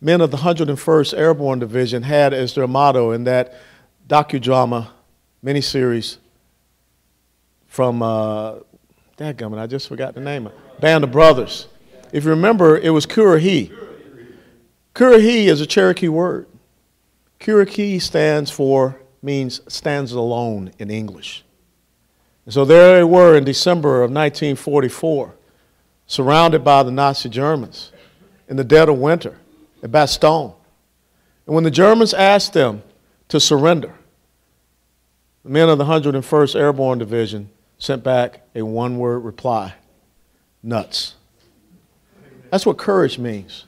men 0.00 0.20
of 0.20 0.30
the 0.30 0.36
101st 0.36 1.18
Airborne 1.18 1.58
Division 1.58 2.02
had 2.02 2.32
as 2.32 2.54
their 2.54 2.68
motto 2.68 3.10
in 3.10 3.24
that 3.24 3.54
docudrama 4.08 4.88
miniseries 5.44 6.18
from, 7.66 8.02
uh, 8.02 8.56
dadgummit, 9.16 9.58
I 9.58 9.66
just 9.66 9.88
forgot 9.88 10.14
the 10.14 10.20
name 10.20 10.46
of 10.46 10.52
it, 10.52 10.80
Band 10.80 11.02
of 11.02 11.10
Brothers. 11.10 11.66
If 12.12 12.24
you 12.24 12.30
remember, 12.30 12.78
it 12.78 12.90
was 12.90 13.06
Currahee. 13.06 13.72
Currahee 14.94 15.46
is 15.46 15.60
a 15.60 15.66
Cherokee 15.66 16.08
word. 16.08 16.46
Currahee 17.40 18.00
stands 18.00 18.50
for, 18.50 19.00
means 19.22 19.62
stands 19.66 20.12
alone 20.12 20.72
in 20.78 20.90
English. 20.90 21.44
And 22.44 22.54
so 22.54 22.64
there 22.64 22.96
they 22.96 23.04
were 23.04 23.36
in 23.36 23.44
December 23.44 24.02
of 24.02 24.10
1944, 24.10 25.34
surrounded 26.06 26.64
by 26.64 26.82
the 26.82 26.90
Nazi 26.90 27.28
Germans 27.28 27.92
in 28.48 28.56
the 28.56 28.64
dead 28.64 28.88
of 28.88 28.98
winter 28.98 29.38
at 29.82 29.90
Bastogne. 29.90 30.54
And 31.46 31.54
when 31.54 31.64
the 31.64 31.70
Germans 31.70 32.14
asked 32.14 32.52
them 32.52 32.82
to 33.28 33.38
surrender, 33.38 33.94
the 35.44 35.50
men 35.50 35.68
of 35.68 35.78
the 35.78 35.84
101st 35.84 36.54
Airborne 36.54 36.98
Division 36.98 37.50
sent 37.78 38.04
back 38.04 38.42
a 38.54 38.62
one 38.62 38.98
word 38.98 39.20
reply 39.20 39.74
nuts. 40.62 41.14
That's 42.50 42.66
what 42.66 42.76
courage 42.76 43.18
means. 43.18 43.64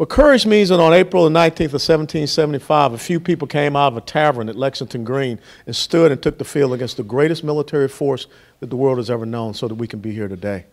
What 0.00 0.08
courage 0.08 0.46
means 0.46 0.70
that 0.70 0.80
on 0.80 0.94
April 0.94 1.28
the 1.28 1.38
19th 1.38 1.74
of 1.74 1.82
1775, 1.82 2.94
a 2.94 2.96
few 2.96 3.20
people 3.20 3.46
came 3.46 3.76
out 3.76 3.88
of 3.88 3.98
a 3.98 4.00
tavern 4.00 4.48
at 4.48 4.56
Lexington 4.56 5.04
Green 5.04 5.38
and 5.66 5.76
stood 5.76 6.10
and 6.10 6.22
took 6.22 6.38
the 6.38 6.44
field 6.46 6.72
against 6.72 6.96
the 6.96 7.02
greatest 7.02 7.44
military 7.44 7.86
force 7.86 8.26
that 8.60 8.70
the 8.70 8.76
world 8.76 8.96
has 8.96 9.10
ever 9.10 9.26
known 9.26 9.52
so 9.52 9.68
that 9.68 9.74
we 9.74 9.86
can 9.86 10.00
be 10.00 10.14
here 10.14 10.26
today. 10.26 10.64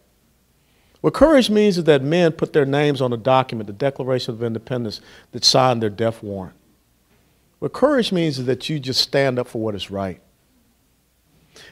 What 1.01 1.13
courage 1.13 1.49
means 1.49 1.77
is 1.77 1.83
that 1.83 2.01
men 2.01 2.31
put 2.31 2.53
their 2.53 2.65
names 2.65 3.01
on 3.01 3.11
a 3.11 3.17
document, 3.17 3.67
the 3.67 3.73
Declaration 3.73 4.33
of 4.33 4.41
Independence, 4.41 5.01
that 5.33 5.43
signed 5.43 5.83
their 5.83 5.89
death 5.89 6.23
warrant. 6.23 6.55
What 7.59 7.73
courage 7.73 8.13
means 8.13 8.39
is 8.39 8.45
that 8.45 8.69
you 8.69 8.79
just 8.79 9.01
stand 9.01 9.37
up 9.37 9.49
for 9.49 9.61
what 9.61 9.75
is 9.75 9.91
right. 9.91 10.21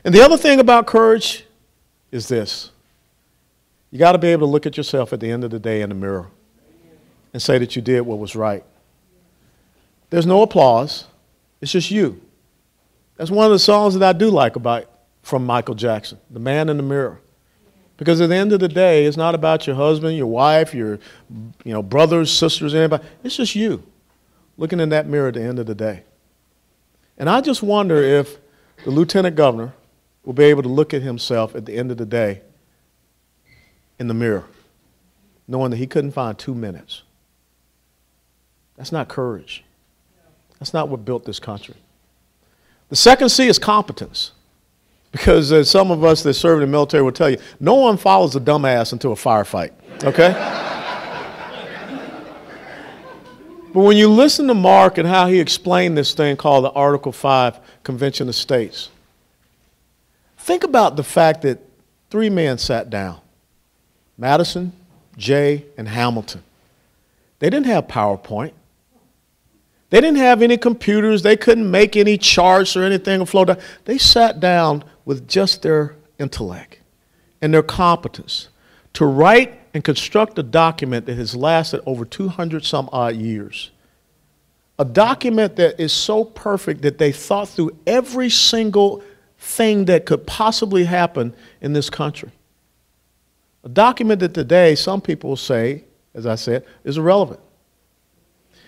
And 0.03 0.13
the 0.13 0.21
other 0.21 0.35
thing 0.35 0.59
about 0.59 0.87
courage 0.87 1.45
is 2.11 2.27
this 2.27 2.71
you 3.91 3.99
got 3.99 4.11
to 4.11 4.17
be 4.17 4.27
able 4.27 4.45
to 4.45 4.51
look 4.51 4.65
at 4.65 4.75
yourself 4.75 5.13
at 5.13 5.21
the 5.21 5.31
end 5.31 5.45
of 5.45 5.51
the 5.51 5.59
day 5.59 5.81
in 5.81 5.87
the 5.87 5.95
mirror 5.95 6.31
and 7.35 7.41
say 7.41 7.57
that 7.57 7.75
you 7.75 7.81
did 7.81 7.99
what 7.99 8.17
was 8.17 8.33
right. 8.33 8.63
There's 10.09 10.25
no 10.25 10.41
applause, 10.41 11.03
it's 11.59 11.73
just 11.73 11.91
you. 11.91 12.21
That's 13.17 13.29
one 13.29 13.45
of 13.45 13.51
the 13.51 13.59
songs 13.59 13.93
that 13.93 14.01
I 14.01 14.17
do 14.17 14.29
like 14.29 14.55
about 14.55 14.89
from 15.21 15.45
Michael 15.45 15.75
Jackson, 15.75 16.17
The 16.31 16.39
Man 16.39 16.69
in 16.69 16.77
the 16.77 16.83
Mirror. 16.83 17.19
Because 17.97 18.21
at 18.21 18.29
the 18.29 18.35
end 18.35 18.53
of 18.53 18.61
the 18.61 18.69
day, 18.69 19.03
it's 19.03 19.17
not 19.17 19.35
about 19.35 19.67
your 19.67 19.75
husband, 19.75 20.15
your 20.15 20.27
wife, 20.27 20.73
your 20.73 20.97
you 21.65 21.73
know, 21.73 21.83
brothers, 21.83 22.31
sisters, 22.31 22.73
anybody. 22.73 23.03
It's 23.21 23.35
just 23.35 23.53
you 23.53 23.83
looking 24.55 24.79
in 24.79 24.87
that 24.87 25.05
mirror 25.05 25.27
at 25.27 25.33
the 25.33 25.43
end 25.43 25.59
of 25.59 25.65
the 25.65 25.75
day. 25.75 26.03
And 27.17 27.29
I 27.29 27.41
just 27.41 27.61
wonder 27.61 28.01
if 28.01 28.37
the 28.85 28.91
lieutenant 28.91 29.35
governor 29.35 29.73
will 30.23 30.31
be 30.31 30.45
able 30.45 30.63
to 30.63 30.69
look 30.69 30.93
at 30.93 31.01
himself 31.01 31.53
at 31.53 31.65
the 31.65 31.75
end 31.75 31.91
of 31.91 31.97
the 31.97 32.05
day 32.05 32.43
in 33.99 34.07
the 34.07 34.13
mirror, 34.13 34.45
knowing 35.49 35.71
that 35.71 35.77
he 35.77 35.85
couldn't 35.85 36.11
find 36.11 36.39
two 36.39 36.55
minutes 36.55 37.01
that's 38.77 38.91
not 38.91 39.07
courage. 39.07 39.63
That's 40.59 40.73
not 40.73 40.89
what 40.89 41.05
built 41.05 41.25
this 41.25 41.39
country. 41.39 41.75
The 42.89 42.95
second 42.95 43.29
C 43.29 43.47
is 43.47 43.59
competence. 43.59 44.31
Because 45.11 45.69
some 45.69 45.91
of 45.91 46.03
us 46.03 46.23
that 46.23 46.33
serve 46.33 46.61
in 46.61 46.67
the 46.69 46.71
military 46.71 47.01
will 47.01 47.11
tell 47.11 47.29
you, 47.29 47.37
no 47.59 47.75
one 47.75 47.95
follows 47.95 48.35
a 48.35 48.39
dumbass 48.39 48.91
into 48.91 49.11
a 49.11 49.15
firefight, 49.15 49.71
okay? 50.03 50.61
But 53.75 53.81
when 53.81 53.97
you 53.97 54.07
listen 54.07 54.47
to 54.47 54.53
Mark 54.53 54.97
and 54.97 55.05
how 55.05 55.27
he 55.27 55.37
explained 55.41 55.97
this 55.97 56.13
thing 56.13 56.37
called 56.37 56.63
the 56.63 56.71
Article 56.71 57.11
5 57.11 57.59
Convention 57.83 58.29
of 58.29 58.35
States, 58.35 58.87
think 60.37 60.63
about 60.63 60.95
the 60.95 61.03
fact 61.03 61.41
that 61.41 61.59
three 62.09 62.29
men 62.29 62.57
sat 62.57 62.89
down 62.89 63.19
Madison, 64.17 64.71
Jay, 65.17 65.65
and 65.77 65.89
Hamilton. 65.89 66.41
They 67.39 67.49
didn't 67.49 67.65
have 67.65 67.87
PowerPoint. 67.87 68.53
They 69.89 70.01
didn't 70.01 70.17
have 70.17 70.41
any 70.41 70.57
computers. 70.57 71.21
They 71.21 71.37
couldn't 71.37 71.69
make 71.69 71.95
any 71.95 72.17
charts 72.17 72.75
or 72.75 72.83
anything 72.83 73.25
flow 73.25 73.45
down. 73.45 73.57
They 73.85 73.97
sat 73.97 74.39
down 74.39 74.83
with 75.05 75.27
just 75.27 75.61
their 75.61 75.95
intellect 76.17 76.79
and 77.41 77.53
their 77.53 77.63
competence 77.63 78.49
to 78.93 79.05
write 79.05 79.59
and 79.73 79.83
construct 79.83 80.39
a 80.39 80.43
document 80.43 81.05
that 81.05 81.17
has 81.17 81.35
lasted 81.35 81.81
over 81.85 82.05
200 82.05 82.65
some 82.65 82.89
odd 82.91 83.15
years. 83.15 83.71
A 84.79 84.85
document 84.85 85.55
that 85.57 85.79
is 85.79 85.93
so 85.93 86.23
perfect 86.25 86.81
that 86.81 86.97
they 86.97 87.11
thought 87.11 87.49
through 87.49 87.77
every 87.85 88.29
single 88.29 89.03
thing 89.37 89.85
that 89.85 90.05
could 90.05 90.25
possibly 90.25 90.85
happen 90.85 91.33
in 91.61 91.73
this 91.73 91.89
country. 91.89 92.31
A 93.63 93.69
document 93.69 94.19
that 94.21 94.33
today 94.33 94.75
some 94.75 95.01
people 95.01 95.35
say, 95.35 95.83
as 96.13 96.25
I 96.25 96.35
said, 96.35 96.65
is 96.83 96.97
irrelevant. 96.97 97.39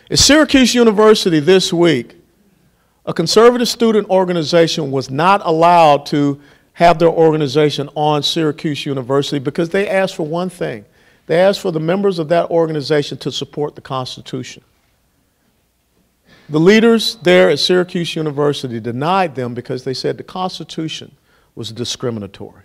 At 0.09 0.19
Syracuse 0.19 0.73
University 0.73 1.39
this 1.39 1.73
week, 1.73 2.15
a 3.05 3.13
conservative 3.13 3.67
student 3.67 4.09
organization 4.09 4.91
was 4.91 5.09
not 5.09 5.41
allowed 5.45 6.05
to 6.07 6.41
have 6.73 6.99
their 6.99 7.09
organization 7.09 7.89
on 7.95 8.23
Syracuse 8.23 8.85
University 8.85 9.39
because 9.39 9.69
they 9.69 9.89
asked 9.89 10.15
for 10.15 10.25
one 10.25 10.49
thing 10.49 10.85
they 11.27 11.41
asked 11.41 11.59
for 11.59 11.71
the 11.71 11.79
members 11.79 12.19
of 12.19 12.29
that 12.29 12.49
organization 12.49 13.17
to 13.17 13.31
support 13.31 13.75
the 13.75 13.81
Constitution. 13.81 14.63
The 16.49 16.59
leaders 16.59 17.17
there 17.23 17.49
at 17.49 17.59
Syracuse 17.59 18.15
University 18.15 18.79
denied 18.79 19.35
them 19.35 19.53
because 19.53 19.83
they 19.83 19.93
said 19.93 20.17
the 20.17 20.23
Constitution 20.23 21.11
was 21.53 21.73
discriminatory 21.73 22.63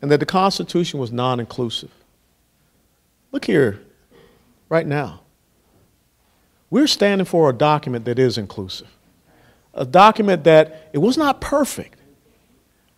and 0.00 0.10
that 0.10 0.20
the 0.20 0.26
Constitution 0.26 0.98
was 0.98 1.12
non 1.12 1.38
inclusive. 1.38 1.90
Look 3.30 3.44
here, 3.44 3.80
right 4.70 4.86
now. 4.86 5.23
We're 6.74 6.88
standing 6.88 7.24
for 7.24 7.50
a 7.50 7.52
document 7.52 8.04
that 8.06 8.18
is 8.18 8.36
inclusive, 8.36 8.88
a 9.74 9.86
document 9.86 10.42
that 10.42 10.90
it 10.92 10.98
was 10.98 11.16
not 11.16 11.40
perfect, 11.40 12.00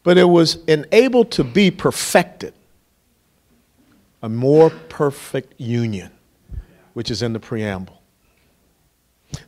but 0.03 0.17
it 0.17 0.25
was 0.25 0.65
enabled 0.65 1.31
to 1.33 1.45
be 1.45 1.71
perfected 1.71 2.55
a 4.23 4.31
more 4.31 4.71
perfect 4.71 5.61
union, 5.61 6.11
which 6.95 7.11
is 7.11 7.21
in 7.21 7.35
the 7.35 7.39
preamble. 7.39 8.01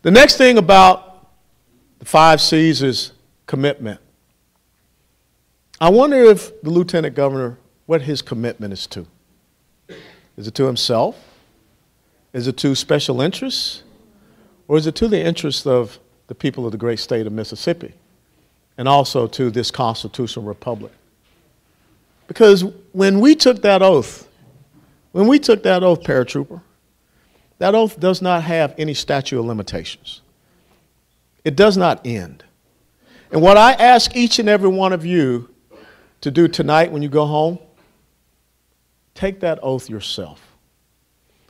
The 0.02 0.10
next 0.10 0.36
thing 0.36 0.58
about 0.58 1.30
the 1.98 2.04
five 2.04 2.42
C's 2.42 2.82
is 2.82 3.12
commitment. 3.46 3.98
I 5.80 5.88
wonder 5.88 6.22
if 6.22 6.60
the 6.60 6.68
lieutenant 6.68 7.14
governor, 7.14 7.56
what 7.86 8.02
his 8.02 8.20
commitment 8.20 8.74
is 8.74 8.86
to. 8.88 9.06
Is 10.36 10.46
it 10.46 10.54
to 10.56 10.64
himself? 10.64 11.16
Is 12.34 12.46
it 12.46 12.58
to 12.58 12.74
special 12.74 13.22
interests? 13.22 13.84
Or 14.68 14.76
is 14.76 14.86
it 14.86 14.94
to 14.96 15.08
the 15.08 15.18
interests 15.18 15.66
of 15.66 15.98
the 16.26 16.34
people 16.34 16.66
of 16.66 16.72
the 16.72 16.78
great 16.78 16.98
state 16.98 17.26
of 17.26 17.32
Mississippi 17.32 17.94
and 18.76 18.86
also 18.86 19.26
to 19.26 19.50
this 19.50 19.70
constitutional 19.70 20.44
republic? 20.44 20.92
Because 22.28 22.64
when 22.92 23.20
we 23.20 23.34
took 23.34 23.62
that 23.62 23.82
oath, 23.82 24.28
when 25.12 25.26
we 25.26 25.38
took 25.38 25.62
that 25.62 25.82
oath, 25.82 26.02
paratrooper, 26.02 26.60
that 27.58 27.74
oath 27.74 27.98
does 27.98 28.20
not 28.20 28.42
have 28.44 28.74
any 28.78 28.92
statute 28.92 29.38
of 29.40 29.46
limitations. 29.46 30.20
It 31.44 31.56
does 31.56 31.78
not 31.78 32.06
end. 32.06 32.44
And 33.32 33.40
what 33.40 33.56
I 33.56 33.72
ask 33.72 34.14
each 34.14 34.38
and 34.38 34.48
every 34.48 34.68
one 34.68 34.92
of 34.92 35.04
you 35.04 35.48
to 36.20 36.30
do 36.30 36.46
tonight 36.46 36.92
when 36.92 37.02
you 37.02 37.08
go 37.08 37.24
home, 37.24 37.58
take 39.14 39.40
that 39.40 39.58
oath 39.62 39.88
yourself. 39.88 40.56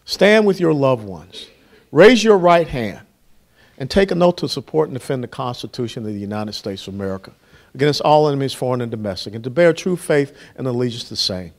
Stand 0.05 0.47
with 0.47 0.61
your 0.61 0.73
loved 0.73 1.05
ones. 1.05 1.49
Raise 1.91 2.23
your 2.23 2.39
right 2.39 2.69
hand 2.69 3.01
and 3.79 3.89
take 3.89 4.11
an 4.11 4.21
oath 4.23 4.37
to 4.37 4.49
support 4.49 4.89
and 4.89 4.99
defend 4.99 5.23
the 5.23 5.29
Constitution 5.29 6.05
of 6.05 6.13
the 6.13 6.19
United 6.19 6.53
States 6.53 6.87
of 6.87 6.95
America 6.95 7.33
against 7.75 8.01
all 8.01 8.29
enemies, 8.29 8.53
foreign 8.53 8.81
and 8.81 8.91
domestic, 8.91 9.35
and 9.35 9.45
to 9.45 9.51
bear 9.51 9.73
true 9.73 9.97
faith 9.97 10.37
and 10.57 10.67
allegiance 10.67 11.05
to 11.05 11.11
the 11.11 11.17
same 11.17 11.53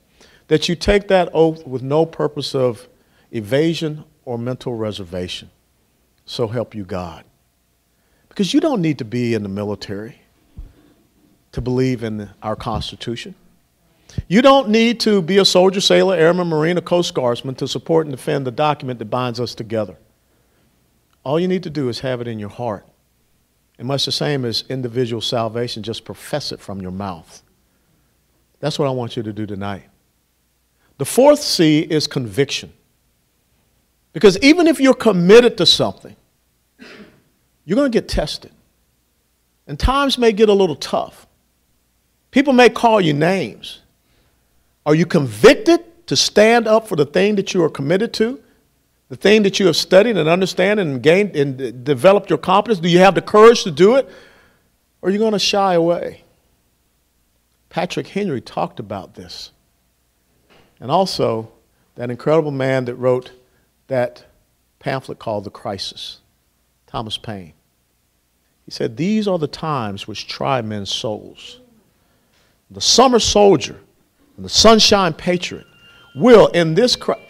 that 0.49 0.67
you 0.67 0.75
take 0.75 1.08
that 1.08 1.29
oath 1.34 1.65
with 1.65 1.82
no 1.82 2.05
purpose 2.05 2.53
of 2.53 2.88
evasion 3.32 4.03
or 4.25 4.38
mental 4.38 4.75
reservation. 4.75 5.49
So 6.25 6.47
help 6.47 6.75
you 6.75 6.84
God. 6.84 7.23
Because 8.27 8.53
you 8.53 8.60
don't 8.60 8.82
need 8.82 8.97
to 8.97 9.05
be 9.05 9.34
in 9.34 9.43
the 9.43 9.49
military 9.49 10.21
to 11.51 11.62
believe 11.62 12.03
in 12.03 12.29
our 12.43 12.55
Constitution. 12.55 13.36
You 14.27 14.41
don't 14.41 14.69
need 14.69 14.99
to 15.01 15.21
be 15.21 15.38
a 15.38 15.45
soldier, 15.45 15.82
sailor, 15.82 16.15
airman, 16.15 16.47
marine, 16.47 16.77
or 16.77 16.82
coast 16.82 17.13
guardsman 17.13 17.55
to 17.55 17.67
support 17.67 18.08
and 18.08 18.15
defend 18.15 18.45
the 18.45 18.51
document 18.51 18.99
that 18.99 19.05
binds 19.05 19.39
us 19.39 19.53
together. 19.53 19.97
All 21.23 21.39
you 21.39 21.47
need 21.47 21.63
to 21.63 21.69
do 21.69 21.89
is 21.89 21.99
have 21.99 22.21
it 22.21 22.27
in 22.27 22.39
your 22.39 22.49
heart. 22.49 22.86
And 23.77 23.88
much 23.88 24.05
the 24.05 24.12
same 24.12 24.45
as 24.45 24.63
individual 24.69 25.21
salvation, 25.21 25.84
just 25.84 26.03
profess 26.03 26.51
it 26.51 26.60
from 26.60 26.82
your 26.82 26.91
mouth. 26.91 27.41
That's 28.60 28.77
what 28.77 28.88
I 28.88 28.91
want 28.91 29.15
you 29.15 29.23
to 29.23 29.32
do 29.32 29.45
tonight. 29.45 29.84
The 30.97 31.05
fourth 31.05 31.39
C 31.39 31.79
is 31.79 32.08
conviction. 32.08 32.73
Because 34.12 34.38
even 34.39 34.67
if 34.67 34.82
you're 34.82 34.93
committed 34.93 35.58
to 35.58 35.65
something, 35.65 36.15
you're 37.63 37.75
going 37.75 37.91
to 37.91 37.95
get 37.95 38.10
tested. 38.10 38.51
And 39.67 39.79
times 39.79 40.17
may 40.17 40.34
get 40.34 40.49
a 40.49 40.53
little 40.53 40.75
tough. 40.75 41.27
People 42.32 42.53
may 42.53 42.69
call 42.69 42.99
you 42.99 43.13
names. 43.13 43.82
Are 44.86 44.95
you 44.95 45.05
convicted 45.05 46.08
to 46.08 46.15
stand 46.15 46.67
up 46.67 46.88
for 46.88 46.95
the 46.95 47.05
thing 47.05 47.36
that 47.36 47.53
you 47.53 47.63
are 47.63 47.69
committed 47.69 48.12
to? 48.15 48.41
The 49.10 49.15
thing 49.15 49.43
that 49.43 49.60
you 49.60 49.65
have 49.65 49.76
studied 49.76 50.17
and 50.17 50.30
understand 50.30 50.80
and 50.80 51.02
gained 51.02 51.36
and 51.36 51.84
developed 51.84 52.30
your 52.30 52.38
competence? 52.38 52.80
Do 52.80 52.89
you 52.89 53.00
have 53.00 53.15
the 53.15 53.22
courage 53.22 53.63
to 53.63 53.72
do 53.72 53.95
it? 53.95 54.08
Or 55.02 55.10
are 55.10 55.12
you 55.12 55.17
going 55.17 55.34
to 55.34 55.39
shy 55.39 55.74
away? 55.74 56.24
Patrick 57.69 58.08
Henry 58.08 58.39
talked 58.39 58.80
about 58.80 59.15
this. 59.15 59.52
And 60.80 60.91
also, 60.91 61.52
that 61.95 62.12
incredible 62.12 62.52
man 62.52 62.86
that 62.86 62.95
wrote 62.95 63.32
that 63.88 64.26
pamphlet 64.78 65.19
called 65.19 65.43
The 65.43 65.50
Crisis, 65.50 66.19
Thomas 66.88 67.17
Paine. 67.17 67.54
He 68.65 68.72
said, 68.72 68.95
These 68.95 69.28
are 69.28 69.39
the 69.39 69.48
times 69.48 70.08
which 70.08 70.28
try 70.28 70.62
men's 70.62 70.91
souls. 70.91 71.60
The 72.69 72.82
summer 72.82 73.19
soldier 73.19 73.80
and 74.36 74.45
the 74.45 74.50
sunshine 74.50 75.13
patriot 75.13 75.65
will, 76.15 76.48
in 76.48 76.76
this 76.76 76.95
crisis, 76.95 77.26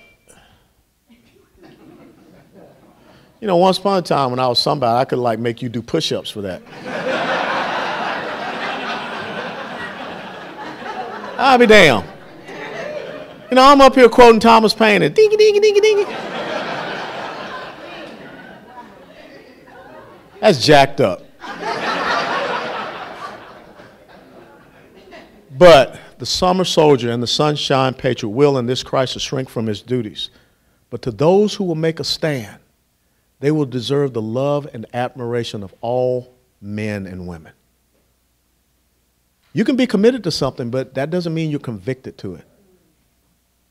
You 3.42 3.48
know, 3.48 3.56
once 3.56 3.78
upon 3.78 4.00
a 4.00 4.02
time 4.02 4.32
when 4.32 4.40
I 4.40 4.48
was 4.48 4.60
somebody, 4.60 5.00
I 5.00 5.06
could 5.06 5.20
like 5.20 5.40
make 5.40 5.62
you 5.62 5.70
do 5.70 5.82
push 5.82 6.12
ups 6.12 6.30
for 6.30 6.42
that. 6.42 6.62
I'll 11.38 11.58
be 11.58 11.66
damned. 11.66 12.06
You 13.50 13.56
know, 13.56 13.64
I'm 13.64 13.80
up 13.80 13.96
here 13.96 14.10
quoting 14.10 14.42
Thomas 14.42 14.74
Paine 14.74 15.04
and 15.04 15.16
dingy, 15.16 15.38
dingy, 15.38 15.62
dingy, 15.62 15.80
dingy. 15.80 16.04
That's 20.42 20.66
jacked 20.66 21.00
up. 21.00 21.24
but 25.58 25.98
the 26.18 26.26
summer 26.26 26.66
soldier 26.66 27.12
and 27.12 27.24
the 27.24 27.28
sunshine 27.28 27.94
patriot 27.94 28.32
will 28.32 28.58
in 28.58 28.66
this 28.66 28.84
crisis 28.84 29.24
shrink 29.24 29.48
from 29.50 29.66
his 29.66 29.82
duties. 29.82 30.30
But 30.90 31.02
to 31.04 31.12
those 31.12 31.56
who 31.56 31.64
will 31.64 31.76
make 31.76 32.02
a 32.02 32.04
stand, 32.04 32.60
they 33.40 33.52
will 33.52 33.66
deserve 33.66 34.14
the 34.14 34.22
love 34.22 34.68
and 34.74 34.86
admiration 34.94 35.64
of 35.64 35.74
all 35.82 36.34
men 36.62 37.06
and 37.06 37.28
women. 37.28 37.54
You 39.54 39.64
can 39.64 39.76
be 39.76 39.88
committed 39.88 40.24
to 40.26 40.32
something, 40.32 40.70
but 40.70 40.94
that 40.94 41.10
doesn't 41.10 41.34
mean 41.34 41.50
you're 41.50 41.60
convicted 41.60 42.18
to 42.20 42.36
it. 42.36 42.46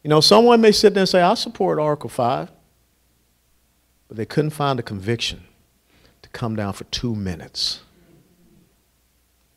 You 0.02 0.10
know, 0.10 0.20
someone 0.20 0.60
may 0.60 0.72
sit 0.72 0.94
there 0.94 1.02
and 1.02 1.08
say, 1.08 1.20
I 1.20 1.34
support 1.34 1.78
Article 1.78 2.10
5, 2.10 2.50
but 4.08 4.16
they 4.16 4.26
couldn't 4.26 4.50
find 4.50 4.78
a 4.78 4.82
conviction 4.82 5.44
to 6.22 6.28
come 6.30 6.56
down 6.56 6.72
for 6.72 6.84
two 6.84 7.14
minutes. 7.14 7.80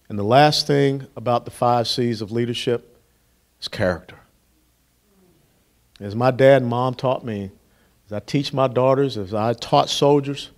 And 0.10 0.20
the 0.20 0.24
last 0.24 0.68
thing 0.68 1.08
about 1.16 1.46
the 1.46 1.52
five 1.52 1.88
C's 1.88 2.22
of 2.22 2.32
leadership 2.32 2.98
is 3.62 3.70
character. 3.70 4.18
As 6.02 6.16
my 6.16 6.32
dad 6.32 6.64
and 6.64 6.70
mom 6.70 6.96
taught 6.96 7.24
me, 7.24 7.52
as 8.12 8.16
I 8.16 8.20
teach 8.20 8.52
my 8.52 8.68
daughters, 8.68 9.18
as 9.18 9.34
I 9.34 9.54
taught 9.54 9.90
soldiers, 9.90 10.50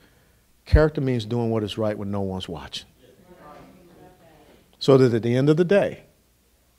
character 0.65 1.01
means 1.01 1.23
doing 1.23 1.51
what 1.51 1.61
is 1.61 1.77
right 1.77 1.95
when 1.95 2.09
no 2.09 2.21
one's 2.21 2.49
watching. 2.49 2.87
So 4.79 4.97
that 4.97 5.13
at 5.13 5.21
the 5.21 5.35
end 5.35 5.49
of 5.49 5.57
the 5.57 5.63
day, 5.63 6.01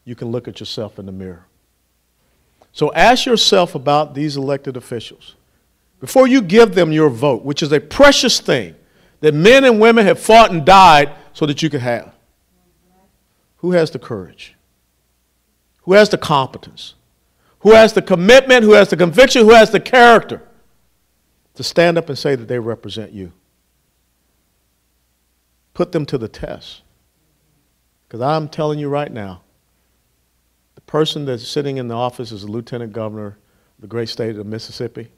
you 0.04 0.16
can 0.16 0.32
look 0.32 0.48
at 0.48 0.58
yourself 0.58 0.98
in 0.98 1.06
the 1.06 1.12
mirror. 1.12 1.46
So 2.72 2.92
ask 2.92 3.24
yourself 3.24 3.76
about 3.76 4.14
these 4.14 4.36
elected 4.36 4.76
officials. 4.76 5.36
before 6.00 6.26
you 6.26 6.42
give 6.42 6.74
them 6.74 6.92
your 6.92 7.08
vote, 7.08 7.44
which 7.44 7.62
is 7.62 7.72
a 7.72 7.80
precious 7.80 8.40
thing 8.40 8.74
that 9.20 9.32
men 9.32 9.64
and 9.64 9.80
women 9.80 10.04
have 10.04 10.18
fought 10.18 10.50
and 10.50 10.66
died 10.66 11.14
so 11.32 11.46
that 11.46 11.62
you 11.62 11.70
could 11.70 11.80
have, 11.80 12.12
who 13.58 13.70
has 13.70 13.90
the 13.92 13.98
courage? 13.98 14.54
Who 15.82 15.94
has 15.94 16.10
the 16.10 16.18
competence? 16.18 16.94
Who 17.60 17.72
has 17.72 17.94
the 17.94 18.02
commitment? 18.02 18.64
Who 18.64 18.72
has 18.72 18.90
the 18.90 18.96
conviction? 18.96 19.44
Who 19.44 19.52
has 19.52 19.70
the 19.70 19.80
character 19.80 20.42
to 21.54 21.62
stand 21.62 21.98
up 21.98 22.08
and 22.08 22.18
say 22.18 22.34
that 22.34 22.48
they 22.48 22.58
represent 22.58 23.12
you? 23.12 23.32
Put 25.72 25.92
them 25.92 26.06
to 26.06 26.18
the 26.18 26.28
test. 26.28 26.82
Because 28.06 28.20
I'm 28.20 28.48
telling 28.48 28.78
you 28.78 28.88
right 28.88 29.10
now, 29.10 29.42
the 30.74 30.80
person 30.82 31.24
that's 31.24 31.46
sitting 31.46 31.78
in 31.78 31.88
the 31.88 31.94
office 31.94 32.30
as 32.32 32.44
a 32.44 32.46
lieutenant 32.46 32.92
governor 32.92 33.26
of 33.26 33.80
the 33.80 33.86
great 33.86 34.08
state 34.08 34.36
of 34.36 34.46
Mississippi, 34.46 35.10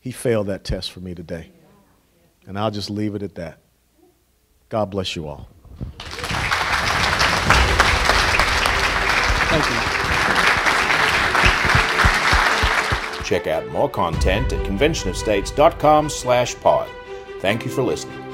he 0.00 0.10
failed 0.12 0.48
that 0.48 0.64
test 0.64 0.92
for 0.92 1.00
me 1.00 1.14
today. 1.14 1.50
And 2.46 2.58
I'll 2.58 2.70
just 2.70 2.90
leave 2.90 3.14
it 3.14 3.22
at 3.22 3.34
that. 3.36 3.58
God 4.68 4.90
bless 4.90 5.16
you 5.16 5.26
all. 5.26 5.48
Thank 9.48 9.64
you. 9.70 9.95
Check 13.26 13.48
out 13.48 13.66
more 13.70 13.90
content 13.90 14.52
at 14.52 14.64
conventionofstates.com 14.64 16.08
slash 16.08 16.54
pod. 16.60 16.88
Thank 17.40 17.64
you 17.64 17.70
for 17.72 17.82
listening. 17.82 18.25